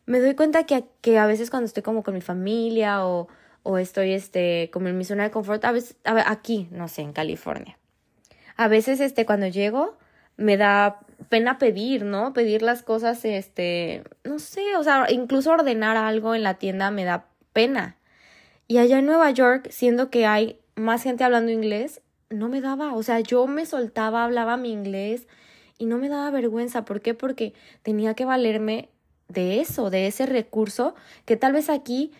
me 0.08 0.20
doy 0.20 0.34
cuenta 0.34 0.64
que, 0.64 0.84
que 1.02 1.18
a 1.18 1.26
veces 1.26 1.50
cuando 1.50 1.66
estoy 1.66 1.82
como 1.82 2.02
con 2.02 2.14
mi 2.14 2.22
familia 2.22 3.04
o, 3.04 3.28
o 3.62 3.76
estoy 3.76 4.12
este, 4.12 4.70
como 4.72 4.88
en 4.88 4.96
mi 4.96 5.04
zona 5.04 5.24
de 5.24 5.30
confort, 5.30 5.62
a 5.66 5.72
veces, 5.72 5.98
aquí, 6.04 6.66
no 6.70 6.88
sé, 6.88 7.02
en 7.02 7.12
California. 7.12 7.78
A 8.56 8.68
veces 8.68 9.00
este, 9.00 9.26
cuando 9.26 9.48
llego 9.48 9.98
me 10.38 10.56
da 10.56 11.00
pena 11.28 11.58
pedir, 11.58 12.06
¿no? 12.06 12.32
Pedir 12.32 12.62
las 12.62 12.82
cosas, 12.82 13.22
este, 13.26 14.02
no 14.24 14.38
sé, 14.38 14.76
o 14.76 14.82
sea, 14.82 15.08
incluso 15.10 15.50
ordenar 15.50 15.98
algo 15.98 16.34
en 16.34 16.42
la 16.42 16.54
tienda 16.54 16.90
me 16.90 17.04
da 17.04 17.26
pena. 17.52 17.98
Y 18.66 18.78
allá 18.78 19.00
en 19.00 19.06
Nueva 19.06 19.30
York, 19.30 19.68
siendo 19.70 20.08
que 20.08 20.24
hay 20.24 20.58
más 20.74 21.02
gente 21.02 21.24
hablando 21.24 21.52
inglés, 21.52 22.00
no 22.30 22.48
me 22.48 22.62
daba, 22.62 22.94
o 22.94 23.02
sea, 23.02 23.20
yo 23.20 23.46
me 23.46 23.66
soltaba, 23.66 24.24
hablaba 24.24 24.56
mi 24.56 24.72
inglés 24.72 25.28
y 25.76 25.84
no 25.84 25.98
me 25.98 26.08
daba 26.08 26.30
vergüenza. 26.30 26.86
¿Por 26.86 27.02
qué? 27.02 27.12
Porque 27.12 27.52
tenía 27.82 28.14
que 28.14 28.24
valerme 28.24 28.88
de 29.28 29.60
eso, 29.60 29.90
de 29.90 30.06
ese 30.06 30.26
recurso 30.26 30.94
que 31.24 31.36
tal 31.36 31.52
vez 31.52 31.70
aquí, 31.70 32.12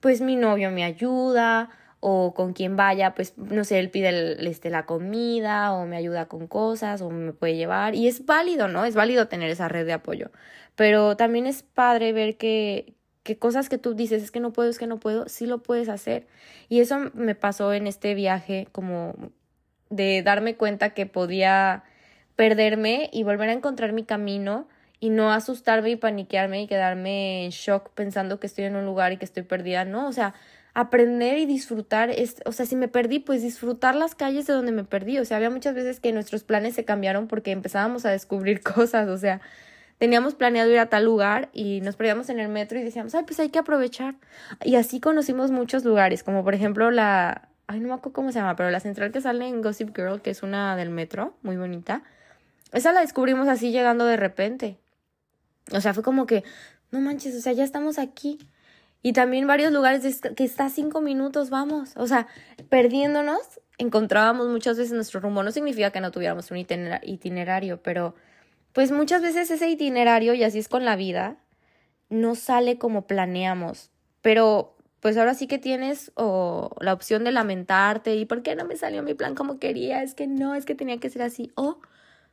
pues 0.00 0.20
mi 0.20 0.36
novio 0.36 0.70
me 0.70 0.84
ayuda 0.84 1.70
o 2.00 2.34
con 2.34 2.52
quien 2.52 2.76
vaya, 2.76 3.14
pues 3.14 3.34
no 3.36 3.64
sé, 3.64 3.78
él 3.78 3.90
pide 3.90 4.48
este, 4.48 4.70
la 4.70 4.86
comida 4.86 5.72
o 5.72 5.86
me 5.86 5.96
ayuda 5.96 6.26
con 6.26 6.48
cosas 6.48 7.00
o 7.02 7.10
me 7.10 7.32
puede 7.32 7.56
llevar 7.56 7.94
y 7.94 8.08
es 8.08 8.26
válido, 8.26 8.68
¿no? 8.68 8.84
Es 8.84 8.94
válido 8.94 9.28
tener 9.28 9.50
esa 9.50 9.68
red 9.68 9.86
de 9.86 9.92
apoyo, 9.92 10.30
pero 10.74 11.16
también 11.16 11.46
es 11.46 11.62
padre 11.62 12.12
ver 12.12 12.36
que, 12.36 12.94
que 13.22 13.38
cosas 13.38 13.68
que 13.68 13.78
tú 13.78 13.94
dices 13.94 14.22
es 14.22 14.30
que 14.30 14.40
no 14.40 14.52
puedo, 14.52 14.68
es 14.70 14.78
que 14.78 14.86
no 14.86 14.98
puedo, 14.98 15.28
sí 15.28 15.46
lo 15.46 15.62
puedes 15.62 15.88
hacer. 15.88 16.26
Y 16.68 16.80
eso 16.80 16.98
me 17.14 17.34
pasó 17.34 17.72
en 17.72 17.86
este 17.86 18.14
viaje 18.14 18.68
como 18.72 19.14
de 19.90 20.22
darme 20.22 20.56
cuenta 20.56 20.90
que 20.90 21.06
podía 21.06 21.84
perderme 22.34 23.10
y 23.12 23.22
volver 23.24 23.50
a 23.50 23.52
encontrar 23.52 23.92
mi 23.92 24.04
camino 24.04 24.66
y 25.02 25.10
no 25.10 25.32
asustarme 25.32 25.90
y 25.90 25.96
paniquearme 25.96 26.62
y 26.62 26.68
quedarme 26.68 27.44
en 27.44 27.50
shock 27.50 27.90
pensando 27.90 28.38
que 28.38 28.46
estoy 28.46 28.66
en 28.66 28.76
un 28.76 28.84
lugar 28.84 29.10
y 29.10 29.16
que 29.16 29.24
estoy 29.24 29.42
perdida, 29.42 29.84
no, 29.84 30.06
o 30.06 30.12
sea, 30.12 30.32
aprender 30.74 31.38
y 31.38 31.44
disfrutar, 31.44 32.10
es, 32.10 32.36
o 32.46 32.52
sea, 32.52 32.66
si 32.66 32.76
me 32.76 32.86
perdí, 32.86 33.18
pues 33.18 33.42
disfrutar 33.42 33.96
las 33.96 34.14
calles 34.14 34.46
de 34.46 34.52
donde 34.52 34.70
me 34.70 34.84
perdí, 34.84 35.18
o 35.18 35.24
sea, 35.24 35.38
había 35.38 35.50
muchas 35.50 35.74
veces 35.74 35.98
que 35.98 36.12
nuestros 36.12 36.44
planes 36.44 36.76
se 36.76 36.84
cambiaron 36.84 37.26
porque 37.26 37.50
empezábamos 37.50 38.06
a 38.06 38.12
descubrir 38.12 38.60
cosas, 38.62 39.08
o 39.08 39.18
sea, 39.18 39.40
teníamos 39.98 40.36
planeado 40.36 40.70
ir 40.70 40.78
a 40.78 40.86
tal 40.86 41.04
lugar 41.04 41.48
y 41.52 41.80
nos 41.80 41.96
perdíamos 41.96 42.28
en 42.28 42.38
el 42.38 42.48
metro 42.48 42.78
y 42.78 42.84
decíamos, 42.84 43.12
ay, 43.16 43.24
pues 43.24 43.40
hay 43.40 43.48
que 43.48 43.58
aprovechar. 43.58 44.14
Y 44.62 44.76
así 44.76 45.00
conocimos 45.00 45.50
muchos 45.50 45.84
lugares, 45.84 46.22
como 46.22 46.44
por 46.44 46.54
ejemplo 46.54 46.92
la, 46.92 47.48
ay, 47.66 47.80
no 47.80 47.88
me 47.88 47.94
acuerdo 47.94 48.12
cómo 48.12 48.30
se 48.30 48.38
llama, 48.38 48.54
pero 48.54 48.70
la 48.70 48.78
central 48.78 49.10
que 49.10 49.20
sale 49.20 49.48
en 49.48 49.62
Gossip 49.62 49.96
Girl, 49.96 50.22
que 50.22 50.30
es 50.30 50.44
una 50.44 50.76
del 50.76 50.90
metro, 50.90 51.34
muy 51.42 51.56
bonita, 51.56 52.04
esa 52.70 52.92
la 52.92 53.00
descubrimos 53.00 53.48
así 53.48 53.72
llegando 53.72 54.04
de 54.04 54.16
repente. 54.16 54.78
O 55.70 55.80
sea, 55.80 55.94
fue 55.94 56.02
como 56.02 56.26
que, 56.26 56.44
no 56.90 57.00
manches, 57.00 57.36
o 57.36 57.40
sea, 57.40 57.52
ya 57.52 57.64
estamos 57.64 57.98
aquí. 57.98 58.38
Y 59.02 59.12
también 59.12 59.46
varios 59.46 59.72
lugares 59.72 60.20
que 60.20 60.44
está 60.44 60.68
cinco 60.68 61.00
minutos, 61.00 61.50
vamos. 61.50 61.92
O 61.96 62.06
sea, 62.06 62.28
perdiéndonos, 62.68 63.60
encontrábamos 63.78 64.48
muchas 64.48 64.78
veces 64.78 64.92
nuestro 64.92 65.20
rumbo. 65.20 65.42
No 65.42 65.50
significa 65.50 65.90
que 65.90 66.00
no 66.00 66.12
tuviéramos 66.12 66.50
un 66.50 66.58
itinerario, 66.58 67.82
pero 67.82 68.14
pues 68.72 68.92
muchas 68.92 69.22
veces 69.22 69.50
ese 69.50 69.68
itinerario, 69.68 70.34
y 70.34 70.44
así 70.44 70.58
es 70.58 70.68
con 70.68 70.84
la 70.84 70.96
vida, 70.96 71.36
no 72.10 72.34
sale 72.34 72.78
como 72.78 73.06
planeamos. 73.06 73.90
Pero 74.20 74.76
pues 75.00 75.16
ahora 75.16 75.34
sí 75.34 75.48
que 75.48 75.58
tienes 75.58 76.12
o 76.14 76.70
la 76.80 76.92
opción 76.92 77.24
de 77.24 77.32
lamentarte 77.32 78.14
y 78.14 78.24
por 78.24 78.42
qué 78.42 78.54
no 78.54 78.64
me 78.64 78.76
salió 78.76 79.02
mi 79.02 79.14
plan 79.14 79.34
como 79.34 79.58
quería, 79.58 80.04
es 80.04 80.14
que 80.14 80.28
no, 80.28 80.54
es 80.54 80.64
que 80.64 80.76
tenía 80.76 80.98
que 80.98 81.10
ser 81.10 81.22
así, 81.22 81.50
o 81.56 81.80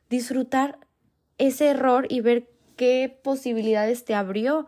disfrutar 0.08 0.78
ese 1.36 1.66
error 1.66 2.06
y 2.08 2.20
ver 2.20 2.48
qué 2.80 3.14
posibilidades 3.22 4.06
te 4.06 4.14
abrió. 4.14 4.66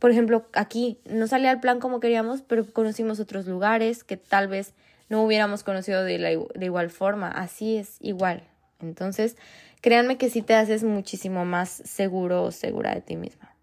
Por 0.00 0.10
ejemplo, 0.10 0.48
aquí 0.52 0.98
no 1.04 1.28
salía 1.28 1.52
el 1.52 1.60
plan 1.60 1.78
como 1.78 2.00
queríamos, 2.00 2.42
pero 2.42 2.66
conocimos 2.66 3.20
otros 3.20 3.46
lugares 3.46 4.02
que 4.02 4.16
tal 4.16 4.48
vez 4.48 4.74
no 5.08 5.22
hubiéramos 5.22 5.62
conocido 5.62 6.02
de, 6.02 6.18
la, 6.18 6.30
de 6.30 6.64
igual 6.64 6.90
forma. 6.90 7.28
Así 7.28 7.76
es, 7.76 7.98
igual. 8.00 8.42
Entonces, 8.80 9.36
créanme 9.80 10.18
que 10.18 10.28
sí 10.28 10.42
te 10.42 10.54
haces 10.54 10.82
muchísimo 10.82 11.44
más 11.44 11.68
seguro 11.70 12.42
o 12.42 12.50
segura 12.50 12.96
de 12.96 13.00
ti 13.00 13.14
misma. 13.14 13.54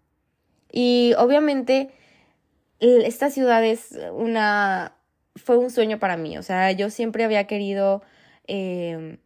Y 0.72 1.12
obviamente 1.18 1.90
esta 2.80 3.28
ciudad 3.28 3.62
es 3.62 3.98
una, 4.12 4.94
fue 5.36 5.58
un 5.58 5.70
sueño 5.70 5.98
para 5.98 6.16
mí, 6.16 6.38
o 6.38 6.42
sea, 6.42 6.72
yo 6.72 6.88
siempre 6.88 7.24
había 7.24 7.46
querido 7.46 8.02
eh, 8.46 9.18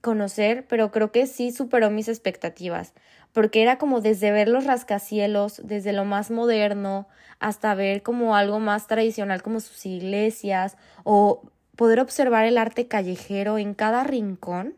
conocer, 0.00 0.64
pero 0.68 0.90
creo 0.90 1.10
que 1.10 1.26
sí 1.26 1.50
superó 1.50 1.90
mis 1.90 2.08
expectativas, 2.08 2.94
porque 3.34 3.62
era 3.62 3.78
como 3.78 4.00
desde 4.00 4.30
ver 4.30 4.48
los 4.48 4.64
rascacielos, 4.64 5.60
desde 5.64 5.92
lo 5.92 6.04
más 6.04 6.30
moderno, 6.30 7.08
hasta 7.40 7.74
ver 7.74 8.02
como 8.02 8.36
algo 8.36 8.60
más 8.60 8.86
tradicional 8.86 9.42
como 9.42 9.58
sus 9.58 9.84
iglesias, 9.84 10.76
o 11.02 11.42
poder 11.74 11.98
observar 11.98 12.46
el 12.46 12.56
arte 12.56 12.86
callejero 12.86 13.58
en 13.58 13.74
cada 13.74 14.04
rincón, 14.04 14.76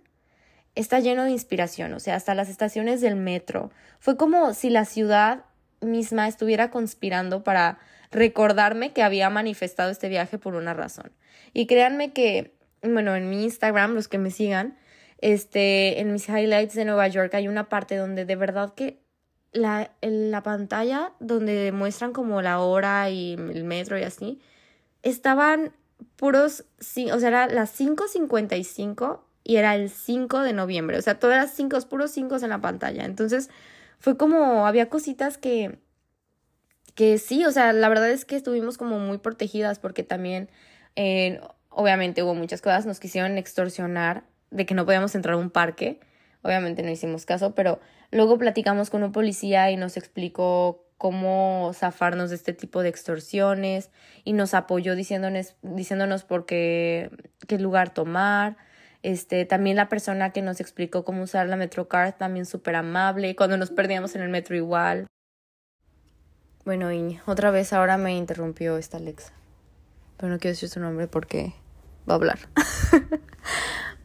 está 0.75 1.00
lleno 1.00 1.25
de 1.25 1.32
inspiración, 1.32 1.92
o 1.92 2.00
sea, 2.00 2.16
hasta 2.16 2.34
las 2.34 2.48
estaciones 2.48 3.02
del 3.02 3.14
metro. 3.14 3.70
Fue 4.00 4.16
como 4.16 4.54
si 4.54 4.70
la 4.70 4.86
ciudad 4.86 5.44
misma 5.82 6.26
estuviera 6.26 6.70
conspirando 6.70 7.44
para 7.44 7.78
recordarme 8.10 8.94
que 8.94 9.02
había 9.02 9.28
manifestado 9.28 9.90
este 9.90 10.08
viaje 10.08 10.38
por 10.38 10.54
una 10.54 10.72
razón. 10.72 11.12
Y 11.52 11.66
créanme 11.66 12.14
que, 12.14 12.54
bueno, 12.82 13.16
en 13.16 13.28
mi 13.28 13.44
Instagram, 13.44 13.92
los 13.92 14.08
que 14.08 14.16
me 14.16 14.30
sigan, 14.30 14.78
este, 15.18 16.00
en 16.00 16.12
mis 16.12 16.28
highlights 16.28 16.75
de 16.75 16.85
Nueva 16.85 17.08
York 17.08 17.35
hay 17.35 17.49
una 17.49 17.68
parte 17.68 17.96
donde 17.96 18.25
de 18.25 18.37
verdad 18.37 18.75
que 18.75 19.00
la, 19.52 19.90
la 20.02 20.42
pantalla 20.42 21.12
donde 21.18 21.73
muestran 21.73 22.12
como 22.12 22.42
la 22.42 22.61
hora 22.61 23.08
y 23.11 23.35
el 23.35 23.64
metro 23.64 23.99
y 23.99 24.02
así, 24.02 24.40
estaban 25.02 25.73
puros, 26.16 26.64
o 26.78 27.18
sea, 27.18 27.28
era 27.28 27.46
las 27.46 27.78
5.55 27.78 29.20
y 29.44 29.56
era 29.56 29.75
el 29.76 29.90
5 29.90 30.40
de 30.40 30.52
noviembre, 30.52 30.99
o 30.99 31.02
sea, 31.02 31.18
todas 31.18 31.37
las 31.37 31.54
5, 31.54 31.80
puros 31.88 32.11
5 32.11 32.37
en 32.37 32.49
la 32.49 32.61
pantalla. 32.61 33.04
Entonces, 33.04 33.49
fue 33.99 34.16
como, 34.16 34.66
había 34.66 34.88
cositas 34.88 35.38
que, 35.38 35.78
que 36.94 37.18
sí, 37.18 37.44
o 37.44 37.52
sea, 37.52 37.73
la 37.73 37.88
verdad 37.88 38.11
es 38.11 38.25
que 38.25 38.37
estuvimos 38.37 38.76
como 38.76 38.99
muy 38.99 39.18
protegidas 39.18 39.78
porque 39.78 40.02
también, 40.02 40.50
eh, 40.96 41.40
obviamente 41.70 42.23
hubo 42.23 42.35
muchas 42.35 42.61
cosas, 42.61 42.87
nos 42.87 43.00
quisieron 43.00 43.38
extorsionar 43.38 44.25
de 44.50 44.67
que 44.67 44.75
no 44.75 44.85
podíamos 44.85 45.15
entrar 45.15 45.35
a 45.35 45.38
un 45.38 45.50
parque, 45.50 46.00
obviamente 46.43 46.83
no 46.83 46.91
hicimos 46.91 47.26
caso, 47.26 47.55
pero 47.55 47.81
luego 48.11 48.38
platicamos 48.38 48.91
con 48.91 49.03
un 49.03 49.12
policía 49.12 49.71
y 49.71 49.76
nos 49.76 49.97
explicó 49.97 50.85
cómo 50.99 51.73
zafarnos 51.75 52.31
de 52.31 52.37
este 52.37 52.53
tipo 52.53 52.83
de 52.83 52.88
extorsiones 52.88 53.91
y 54.25 54.33
nos 54.33 54.55
apoyó 54.55 54.95
diciéndonos, 54.95 55.57
diciéndonos 55.62 56.25
por 56.25 56.47
qué, 56.47 57.11
qué 57.47 57.59
lugar 57.59 57.93
tomar. 57.93 58.57
Este, 59.03 59.45
también 59.45 59.76
la 59.76 59.88
persona 59.88 60.33
que 60.33 60.43
nos 60.43 60.61
explicó 60.61 61.05
cómo 61.05 61.23
usar 61.23 61.49
la 61.49 61.57
Metrocard 61.57 62.15
también 62.15 62.47
súper 62.47 62.76
amable, 62.76 63.37
cuando 63.37 63.57
nos 63.57 63.71
perdíamos 63.71 64.17
en 64.17 64.23
el 64.23 64.31
metro 64.31 64.57
igual. 64.57 65.07
Bueno, 66.65 66.93
y 66.93 67.21
otra 67.26 67.53
vez 67.53 67.73
ahora 67.73 67.99
me 67.99 68.17
interrumpió 68.17 68.76
esta 68.76 68.97
Alexa. 68.97 69.33
Pero 70.17 70.33
no 70.33 70.38
quiero 70.38 70.55
decir 70.55 70.69
su 70.69 70.81
nombre 70.81 71.07
porque 71.07 71.53
va 72.09 72.15
a 72.15 72.17
hablar. 72.17 72.38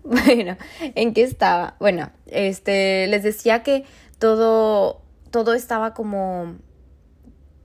bueno, 0.03 0.57
¿en 0.79 1.13
qué 1.13 1.23
estaba? 1.23 1.75
Bueno, 1.79 2.11
este, 2.27 3.07
les 3.07 3.23
decía 3.23 3.63
que 3.63 3.85
todo, 4.19 5.01
todo 5.29 5.53
estaba 5.53 5.93
como, 5.93 6.55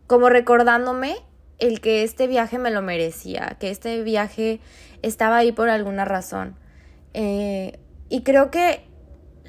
como 0.07 0.29
recordándome 0.29 1.17
el 1.59 1.81
que 1.81 2.03
este 2.03 2.27
viaje 2.27 2.59
me 2.59 2.71
lo 2.71 2.83
merecía, 2.83 3.57
que 3.59 3.71
este 3.71 4.03
viaje 4.03 4.61
estaba 5.03 5.39
ahí 5.39 5.53
por 5.53 5.69
alguna 5.69 6.05
razón. 6.05 6.57
Eh, 7.15 7.79
y 8.09 8.23
creo 8.23 8.51
que 8.51 8.87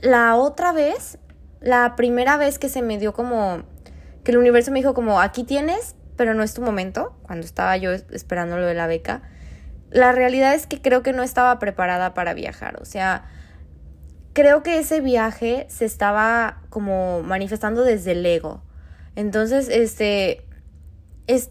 la 0.02 0.36
otra 0.36 0.72
vez, 0.72 1.20
la 1.60 1.96
primera 1.96 2.38
vez 2.38 2.60
que 2.60 2.70
se 2.70 2.82
me 2.82 2.98
dio 2.98 3.14
como 3.14 3.64
que 4.24 4.32
el 4.32 4.38
universo 4.38 4.72
me 4.72 4.80
dijo 4.80 4.94
como, 4.94 5.20
aquí 5.20 5.44
tienes, 5.44 5.96
pero 6.16 6.34
no 6.34 6.44
es 6.44 6.54
tu 6.54 6.62
momento, 6.62 7.16
cuando 7.24 7.46
estaba 7.46 7.76
yo 7.78 7.92
esperando 7.92 8.58
lo 8.58 8.66
de 8.66 8.74
la 8.74 8.88
beca, 8.88 9.22
la 9.90 10.12
realidad 10.12 10.54
es 10.54 10.68
que 10.68 10.82
creo 10.82 11.04
que 11.04 11.14
no 11.14 11.24
estaba 11.24 11.60
preparada 11.60 12.14
para 12.14 12.34
viajar, 12.34 12.82
o 12.82 12.86
sea, 12.86 13.26
creo 14.34 14.64
que 14.64 14.80
ese 14.80 15.02
viaje 15.02 15.66
se 15.70 15.86
estaba 15.86 16.62
como 16.70 17.24
manifestando 17.24 17.84
desde 17.84 18.12
el 18.12 18.26
ego. 18.26 18.62
Entonces, 19.16 19.68
este, 19.70 20.46
es, 21.26 21.50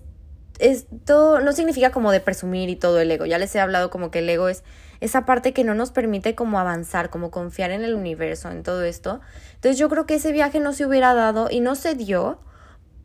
esto 0.58 1.40
no 1.40 1.52
significa 1.52 1.90
como 1.90 2.12
de 2.12 2.20
presumir 2.20 2.68
y 2.68 2.76
todo 2.76 3.00
el 3.00 3.10
ego, 3.10 3.26
ya 3.26 3.38
les 3.38 3.54
he 3.54 3.60
hablado 3.60 3.90
como 3.90 4.10
que 4.10 4.20
el 4.20 4.28
ego 4.28 4.48
es 4.48 4.62
esa 5.00 5.26
parte 5.26 5.52
que 5.52 5.64
no 5.64 5.74
nos 5.74 5.90
permite 5.90 6.34
como 6.34 6.58
avanzar, 6.58 7.10
como 7.10 7.30
confiar 7.30 7.70
en 7.70 7.84
el 7.84 7.94
universo, 7.94 8.50
en 8.50 8.62
todo 8.62 8.82
esto. 8.84 9.20
Entonces 9.54 9.78
yo 9.78 9.88
creo 9.88 10.06
que 10.06 10.14
ese 10.14 10.32
viaje 10.32 10.60
no 10.60 10.72
se 10.72 10.86
hubiera 10.86 11.14
dado 11.14 11.48
y 11.50 11.60
no 11.60 11.74
se 11.74 11.94
dio 11.94 12.40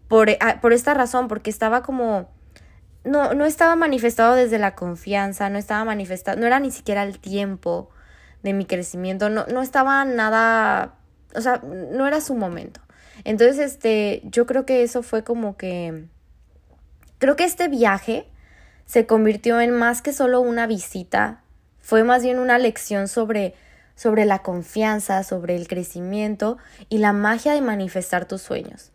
por, 0.08 0.30
ah, 0.40 0.60
por 0.62 0.74
esta 0.74 0.94
razón, 0.94 1.28
porque 1.28 1.50
estaba 1.50 1.84
como... 1.84 2.30
No, 3.04 3.34
no 3.34 3.46
estaba 3.46 3.76
manifestado 3.76 4.36
desde 4.36 4.60
la 4.60 4.76
confianza, 4.76 5.50
no 5.50 5.58
estaba 5.58 5.84
manifestado, 5.86 6.40
no 6.40 6.46
era 6.46 6.60
ni 6.60 6.72
siquiera 6.72 7.04
el 7.04 7.20
tiempo 7.20 7.90
de 8.44 8.54
mi 8.54 8.66
crecimiento, 8.66 9.30
no, 9.30 9.46
no 9.48 9.62
estaba 9.62 10.06
nada, 10.06 10.96
o 11.36 11.42
sea, 11.42 11.62
no 11.64 12.08
era 12.08 12.22
su 12.22 12.36
momento. 12.36 12.82
Entonces, 13.24 13.60
este, 13.60 14.22
yo 14.26 14.46
creo 14.46 14.66
que 14.66 14.84
eso 14.84 15.04
fue 15.04 15.24
como 15.24 15.58
que, 15.58 16.06
creo 17.18 17.36
que 17.36 17.44
este 17.44 17.68
viaje 17.68 18.28
se 18.86 19.06
convirtió 19.06 19.62
en 19.62 19.72
más 19.72 20.02
que 20.02 20.14
solo 20.14 20.42
una 20.42 20.68
visita, 20.68 21.42
fue 21.80 22.04
más 22.04 22.24
bien 22.24 22.40
una 22.40 22.58
lección 22.58 23.08
sobre, 23.08 23.56
sobre 23.96 24.26
la 24.26 24.40
confianza, 24.40 25.24
sobre 25.24 25.56
el 25.56 25.68
crecimiento 25.68 26.58
y 26.90 27.00
la 27.00 27.14
magia 27.14 27.54
de 27.54 27.62
manifestar 27.62 28.26
tus 28.26 28.42
sueños. 28.42 28.92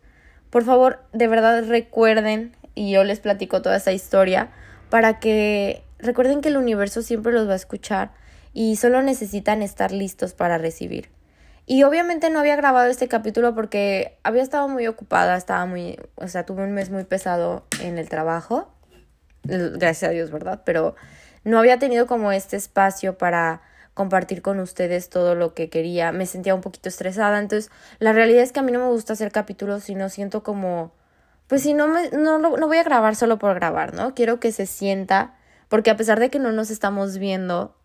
Por 0.49 0.63
favor, 0.63 1.03
de 1.13 1.27
verdad 1.27 1.63
recuerden, 1.67 2.55
y 2.77 2.91
yo 2.91 3.03
les 3.03 3.19
platico 3.19 3.61
toda 3.61 3.77
esa 3.77 3.91
historia, 3.91 4.49
para 4.89 5.19
que 5.19 5.83
recuerden 5.99 6.41
que 6.41 6.49
el 6.49 6.57
universo 6.57 7.01
siempre 7.01 7.33
los 7.33 7.47
va 7.47 7.53
a 7.53 7.57
escuchar 7.57 8.11
y 8.53 8.75
solo 8.77 9.01
necesitan 9.01 9.61
estar 9.61 9.91
listos 9.91 10.33
para 10.33 10.57
recibir. 10.57 11.09
Y 11.65 11.83
obviamente 11.83 12.29
no 12.29 12.39
había 12.39 12.55
grabado 12.55 12.89
este 12.89 13.09
capítulo 13.09 13.53
porque 13.53 14.17
había 14.23 14.41
estado 14.41 14.69
muy 14.69 14.87
ocupada, 14.87 15.35
estaba 15.35 15.65
muy, 15.65 15.99
o 16.15 16.27
sea, 16.27 16.45
tuve 16.45 16.63
un 16.63 16.71
mes 16.71 16.89
muy 16.89 17.03
pesado 17.03 17.65
en 17.81 17.97
el 17.97 18.07
trabajo, 18.07 18.71
gracias 19.43 20.09
a 20.09 20.13
Dios, 20.13 20.31
¿verdad? 20.31 20.61
Pero 20.63 20.95
no 21.43 21.59
había 21.59 21.79
tenido 21.79 22.07
como 22.07 22.31
este 22.31 22.55
espacio 22.55 23.17
para 23.17 23.61
compartir 23.93 24.41
con 24.41 24.59
ustedes 24.59 25.09
todo 25.09 25.35
lo 25.35 25.53
que 25.53 25.69
quería. 25.69 26.11
Me 26.11 26.25
sentía 26.25 26.55
un 26.55 26.61
poquito 26.61 26.87
estresada, 26.87 27.39
entonces 27.39 27.71
la 27.99 28.13
realidad 28.13 28.43
es 28.43 28.51
que 28.51 28.59
a 28.59 28.63
mí 28.63 28.71
no 28.71 28.79
me 28.79 28.87
gusta 28.87 29.13
hacer 29.13 29.31
capítulos 29.31 29.89
y 29.89 29.95
no 29.95 30.07
siento 30.09 30.43
como, 30.43 30.93
pues 31.47 31.63
si 31.63 31.73
no 31.73 31.87
me, 31.87 32.09
no, 32.09 32.37
no 32.39 32.67
voy 32.67 32.77
a 32.77 32.83
grabar 32.83 33.15
solo 33.15 33.37
por 33.39 33.55
grabar, 33.55 33.93
¿no? 33.93 34.13
Quiero 34.13 34.39
que 34.39 34.51
se 34.51 34.65
sienta, 34.65 35.35
porque 35.69 35.89
a 35.89 35.97
pesar 35.97 36.19
de 36.19 36.29
que 36.29 36.39
no 36.39 36.51
nos 36.51 36.69
estamos 36.69 37.17
viendo, 37.17 37.75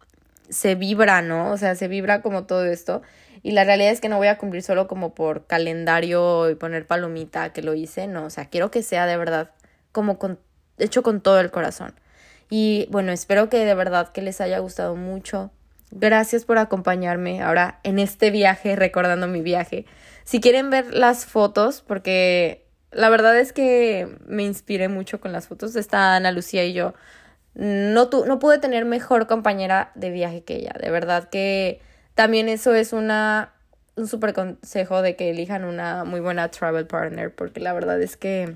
se 0.48 0.74
vibra, 0.74 1.22
¿no? 1.22 1.50
O 1.50 1.56
sea, 1.56 1.74
se 1.74 1.88
vibra 1.88 2.22
como 2.22 2.44
todo 2.44 2.64
esto. 2.64 3.02
Y 3.42 3.52
la 3.52 3.64
realidad 3.64 3.92
es 3.92 4.00
que 4.00 4.08
no 4.08 4.18
voy 4.18 4.28
a 4.28 4.38
cumplir 4.38 4.62
solo 4.62 4.86
como 4.86 5.14
por 5.14 5.46
calendario 5.46 6.50
y 6.50 6.54
poner 6.54 6.86
palomita 6.86 7.52
que 7.52 7.62
lo 7.62 7.74
hice, 7.74 8.06
no, 8.06 8.26
o 8.26 8.30
sea, 8.30 8.46
quiero 8.46 8.70
que 8.70 8.82
sea 8.82 9.06
de 9.06 9.16
verdad 9.16 9.50
como 9.90 10.18
con, 10.18 10.38
hecho 10.78 11.02
con 11.02 11.20
todo 11.20 11.40
el 11.40 11.50
corazón. 11.50 11.94
Y 12.50 12.86
bueno, 12.90 13.12
espero 13.12 13.48
que 13.48 13.64
de 13.64 13.74
verdad 13.74 14.12
que 14.12 14.22
les 14.22 14.40
haya 14.40 14.58
gustado 14.58 14.94
mucho. 14.94 15.50
Gracias 15.90 16.44
por 16.44 16.58
acompañarme 16.58 17.42
ahora 17.42 17.80
en 17.82 17.98
este 17.98 18.30
viaje, 18.30 18.76
recordando 18.76 19.26
mi 19.26 19.40
viaje. 19.40 19.86
Si 20.24 20.40
quieren 20.40 20.70
ver 20.70 20.92
las 20.92 21.26
fotos, 21.26 21.82
porque 21.86 22.66
la 22.92 23.08
verdad 23.08 23.38
es 23.38 23.52
que 23.52 24.16
me 24.26 24.42
inspiré 24.42 24.88
mucho 24.88 25.20
con 25.20 25.32
las 25.32 25.48
fotos. 25.48 25.76
Está 25.76 26.16
Ana 26.16 26.32
Lucía 26.32 26.64
y 26.64 26.72
yo. 26.72 26.94
No, 27.54 28.08
tu, 28.08 28.24
no 28.24 28.38
pude 28.38 28.58
tener 28.58 28.84
mejor 28.84 29.26
compañera 29.26 29.92
de 29.94 30.10
viaje 30.10 30.42
que 30.42 30.56
ella. 30.56 30.74
De 30.80 30.90
verdad 30.90 31.28
que 31.28 31.80
también 32.14 32.48
eso 32.48 32.74
es 32.74 32.92
una, 32.92 33.52
un 33.96 34.06
súper 34.06 34.32
consejo 34.32 35.02
de 35.02 35.16
que 35.16 35.30
elijan 35.30 35.64
una 35.64 36.04
muy 36.04 36.20
buena 36.20 36.50
travel 36.50 36.86
partner, 36.86 37.34
porque 37.34 37.60
la 37.60 37.72
verdad 37.72 38.00
es 38.00 38.16
que 38.16 38.54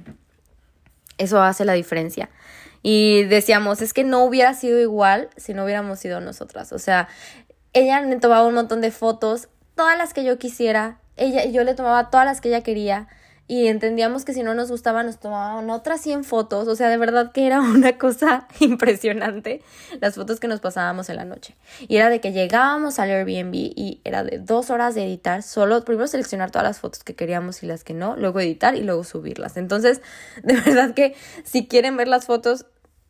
eso 1.19 1.43
hace 1.43 1.65
la 1.65 1.73
diferencia. 1.73 2.31
Y 2.83 3.25
decíamos, 3.25 3.83
es 3.83 3.93
que 3.93 4.05
no 4.05 4.23
hubiera 4.25 4.55
sido 4.55 4.79
igual 4.79 5.29
si 5.37 5.55
no 5.55 5.65
hubiéramos 5.65 5.99
sido 5.99 6.21
nosotras. 6.21 6.73
O 6.73 6.79
sea, 6.79 7.09
ella 7.73 8.01
me 8.03 8.17
tomaba 8.17 8.47
un 8.47 8.55
montón 8.55 8.81
de 8.81 8.91
fotos, 8.91 9.49
todas 9.75 9.99
las 9.99 10.15
que 10.15 10.25
yo 10.25 10.39
quisiera. 10.39 10.99
Ella, 11.17 11.47
yo 11.47 11.65
le 11.65 11.75
tomaba 11.75 12.11
todas 12.11 12.27
las 12.27 12.41
que 12.41 12.49
ella 12.49 12.63
quería 12.63 13.09
y 13.49 13.69
entendíamos 13.69 14.25
que 14.25 14.33
si 14.33 14.43
no 14.43 14.55
nos 14.55 14.71
gustaba 14.71 15.05
nos 15.05 15.19
tomaban 15.19 15.71
otras 15.71 16.01
100 16.01 16.25
fotos, 16.25 16.67
o 16.67 16.75
sea, 16.75 16.89
de 16.89 16.97
verdad 16.97 17.31
que 17.31 17.47
era 17.47 17.61
una 17.75 17.97
cosa 17.97 18.49
impresionante 18.61 19.63
las 20.01 20.17
fotos 20.17 20.41
que 20.41 20.49
nos 20.49 20.61
pasábamos 20.61 21.09
en 21.09 21.17
la 21.17 21.25
noche. 21.25 21.55
Y 21.87 21.97
era 21.97 22.11
de 22.11 22.21
que 22.21 22.33
llegábamos 22.33 22.99
al 22.99 23.11
Airbnb 23.11 23.55
y 23.55 24.01
era 24.05 24.25
de 24.25 24.39
dos 24.39 24.71
horas 24.71 24.95
de 24.95 25.05
editar, 25.05 25.43
solo 25.43 25.85
primero 25.85 26.09
seleccionar 26.09 26.51
todas 26.51 26.67
las 26.67 26.81
fotos 26.81 27.05
que 27.05 27.15
queríamos 27.15 27.63
y 27.63 27.67
las 27.67 27.85
que 27.85 27.95
no, 27.95 28.17
luego 28.17 28.41
editar 28.41 28.75
y 28.75 28.83
luego 28.83 29.05
subirlas. 29.05 29.57
Entonces, 29.57 30.03
de 30.43 30.55
verdad 30.55 30.95
que 30.95 31.15
si 31.45 31.69
quieren 31.69 31.97
ver 31.97 32.09
las 32.09 32.27
fotos, 32.27 32.67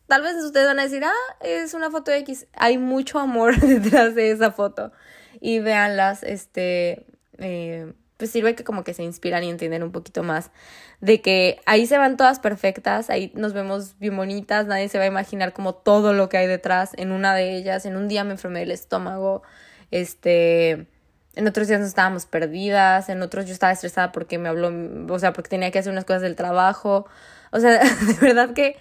tal 0.07 0.22
vez 0.22 0.37
ustedes 0.37 0.66
van 0.66 0.81
a 0.81 0.83
decir, 0.83 1.03
ah, 1.05 1.37
es 1.40 1.72
una 1.72 1.90
foto 1.90 2.12
X, 2.12 2.46
hay 2.53 2.77
mucho 2.77 3.18
amor 3.18 3.59
detrás 3.61 4.14
de 4.14 4.33
esa 4.33 4.51
foto. 4.53 4.92
Y 5.40 5.61
véanlas, 5.61 6.22
este... 6.22 7.07
Eh, 7.38 7.92
pues 8.16 8.31
sirve 8.31 8.55
que 8.55 8.64
como 8.64 8.85
que 8.85 8.94
se 8.94 9.02
inspiran 9.02 9.44
y 9.44 9.50
entienden 9.50 9.83
un 9.83 9.92
poquito 9.92 10.22
más 10.22 10.50
de 11.00 11.20
que 11.20 11.61
ahí 11.66 11.87
se 11.87 11.98
van 11.98 12.16
todas 12.16 12.40
perfectas, 12.40 13.11
ahí 13.11 13.33
nos 13.35 13.52
vemos 13.52 13.98
bien 13.98 14.16
bonitas, 14.16 14.66
nadie 14.66 14.88
se 14.88 14.98
va 14.98 15.05
a 15.05 15.09
imaginar 15.09 15.52
como 15.52 15.74
todo 15.74 16.12
lo 16.12 16.29
que 16.29 16.38
hay 16.38 16.46
detrás 16.46 16.92
en 16.96 17.12
una 17.12 17.35
de 17.35 17.57
ellas, 17.57 17.85
en 17.85 17.96
un 17.96 18.09
día 18.09 18.24
me 18.24 18.33
enfermé 18.33 18.61
del 18.61 18.70
estómago, 18.70 19.42
este, 19.90 20.87
en 21.37 21.46
otros 21.46 21.68
días 21.68 21.81
nos 21.81 21.90
estábamos 21.90 22.24
perdidas, 22.24 23.11
en 23.11 23.20
otros 23.22 23.46
yo 23.46 23.52
estaba 23.52 23.72
estresada 23.72 24.11
porque 24.11 24.38
me 24.38 24.48
habló, 24.48 24.72
o 25.12 25.18
sea, 25.18 25.35
porque 25.35 25.50
tenía 25.50 25.70
que 25.70 25.79
hacer 25.79 25.92
unas 25.92 26.07
cosas 26.07 26.22
del 26.22 26.35
trabajo. 26.35 27.07
O 27.52 27.61
sea, 27.61 27.79
de 28.07 28.14
verdad 28.20 28.55
que 28.55 28.76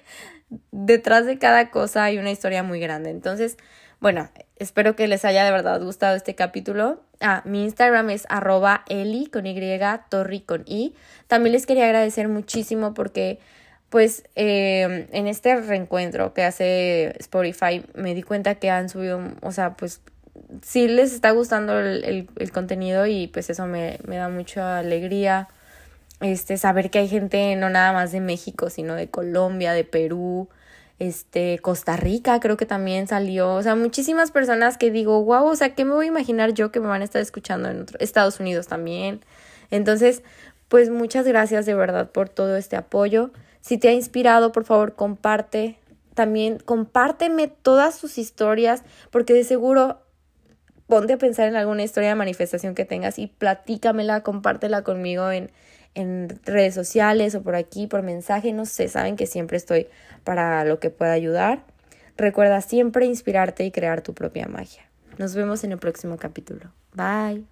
detrás 0.71 1.25
de 1.25 1.37
cada 1.37 1.69
cosa 1.69 2.05
hay 2.05 2.17
una 2.17 2.31
historia 2.31 2.63
muy 2.63 2.79
grande. 2.79 3.09
Entonces, 3.09 3.57
bueno, 3.99 4.29
espero 4.57 4.95
que 4.95 5.07
les 5.07 5.25
haya 5.25 5.43
de 5.43 5.51
verdad 5.51 5.81
gustado 5.81 6.15
este 6.15 6.35
capítulo. 6.35 7.01
Ah, 7.21 7.41
mi 7.45 7.63
Instagram 7.63 8.09
es 8.09 8.25
arroba 8.29 8.83
eli 8.89 9.27
con 9.27 9.45
Y, 9.45 9.79
con 10.45 10.63
I. 10.65 10.93
También 11.27 11.53
les 11.53 11.65
quería 11.65 11.85
agradecer 11.85 12.27
muchísimo 12.27 12.93
porque 12.93 13.39
pues 13.89 14.23
eh, 14.35 15.07
en 15.11 15.27
este 15.27 15.55
reencuentro 15.55 16.33
que 16.33 16.43
hace 16.43 17.15
Spotify 17.19 17.83
me 17.93 18.13
di 18.13 18.23
cuenta 18.23 18.55
que 18.55 18.69
han 18.69 18.89
subido, 18.89 19.21
o 19.41 19.51
sea, 19.51 19.75
pues 19.75 20.01
sí 20.61 20.87
les 20.87 21.13
está 21.13 21.31
gustando 21.31 21.79
el, 21.79 22.27
el, 22.35 22.51
contenido 22.51 23.05
y 23.05 23.27
pues 23.27 23.49
eso 23.49 23.65
me, 23.67 23.99
me, 24.05 24.17
da 24.17 24.29
mucha 24.29 24.79
alegría. 24.79 25.47
Este, 26.21 26.57
saber 26.57 26.89
que 26.89 26.99
hay 26.99 27.07
gente 27.07 27.55
no 27.55 27.69
nada 27.69 27.91
más 27.93 28.11
de 28.11 28.21
México, 28.21 28.69
sino 28.69 28.95
de 28.95 29.09
Colombia, 29.09 29.73
de 29.73 29.83
Perú, 29.83 30.49
este, 30.99 31.59
Costa 31.59 31.97
Rica 31.97 32.39
creo 32.39 32.57
que 32.57 32.65
también 32.65 33.07
salió, 33.07 33.53
o 33.53 33.63
sea, 33.63 33.75
muchísimas 33.75 34.31
personas 34.31 34.77
que 34.77 34.91
digo, 34.91 35.23
wow, 35.23 35.45
o 35.45 35.55
sea, 35.55 35.75
¿qué 35.75 35.83
me 35.83 35.93
voy 35.93 36.05
a 36.05 36.09
imaginar 36.09 36.53
yo 36.53 36.71
que 36.71 36.79
me 36.79 36.87
van 36.87 37.01
a 37.01 37.05
estar 37.05 37.21
escuchando 37.21 37.69
en 37.69 37.85
Estados 37.99 38.39
Unidos 38.39 38.67
también? 38.67 39.21
Entonces, 39.71 40.23
pues 40.67 40.89
muchas 40.89 41.27
gracias 41.27 41.65
de 41.65 41.75
verdad 41.75 42.11
por 42.11 42.29
todo 42.29 42.55
este 42.55 42.75
apoyo. 42.75 43.31
Si 43.61 43.77
te 43.77 43.89
ha 43.89 43.93
inspirado, 43.93 44.51
por 44.51 44.63
favor, 44.63 44.95
comparte. 44.95 45.77
También 46.13 46.59
compárteme 46.59 47.49
todas 47.49 47.95
sus 47.95 48.17
historias, 48.17 48.83
porque 49.11 49.33
de 49.33 49.43
seguro 49.43 49.99
ponte 50.87 51.13
a 51.13 51.17
pensar 51.17 51.47
en 51.47 51.55
alguna 51.55 51.83
historia 51.83 52.09
de 52.09 52.15
manifestación 52.15 52.73
que 52.73 52.85
tengas 52.85 53.19
y 53.19 53.27
platícamela, 53.27 54.21
compártela 54.21 54.83
conmigo 54.83 55.29
en, 55.29 55.51
en 55.95 56.29
redes 56.45 56.75
sociales 56.75 57.33
o 57.35 57.41
por 57.41 57.55
aquí, 57.55 57.87
por 57.87 58.03
mensaje, 58.03 58.53
no 58.53 58.65
sé, 58.65 58.87
saben 58.87 59.15
que 59.15 59.25
siempre 59.25 59.57
estoy 59.57 59.87
para 60.23 60.63
lo 60.65 60.79
que 60.79 60.89
pueda 60.89 61.13
ayudar. 61.13 61.63
Recuerda 62.17 62.61
siempre 62.61 63.05
inspirarte 63.05 63.65
y 63.65 63.71
crear 63.71 64.01
tu 64.01 64.13
propia 64.13 64.47
magia. 64.47 64.83
Nos 65.17 65.33
vemos 65.33 65.63
en 65.63 65.71
el 65.71 65.79
próximo 65.79 66.17
capítulo. 66.17 66.71
Bye. 66.93 67.45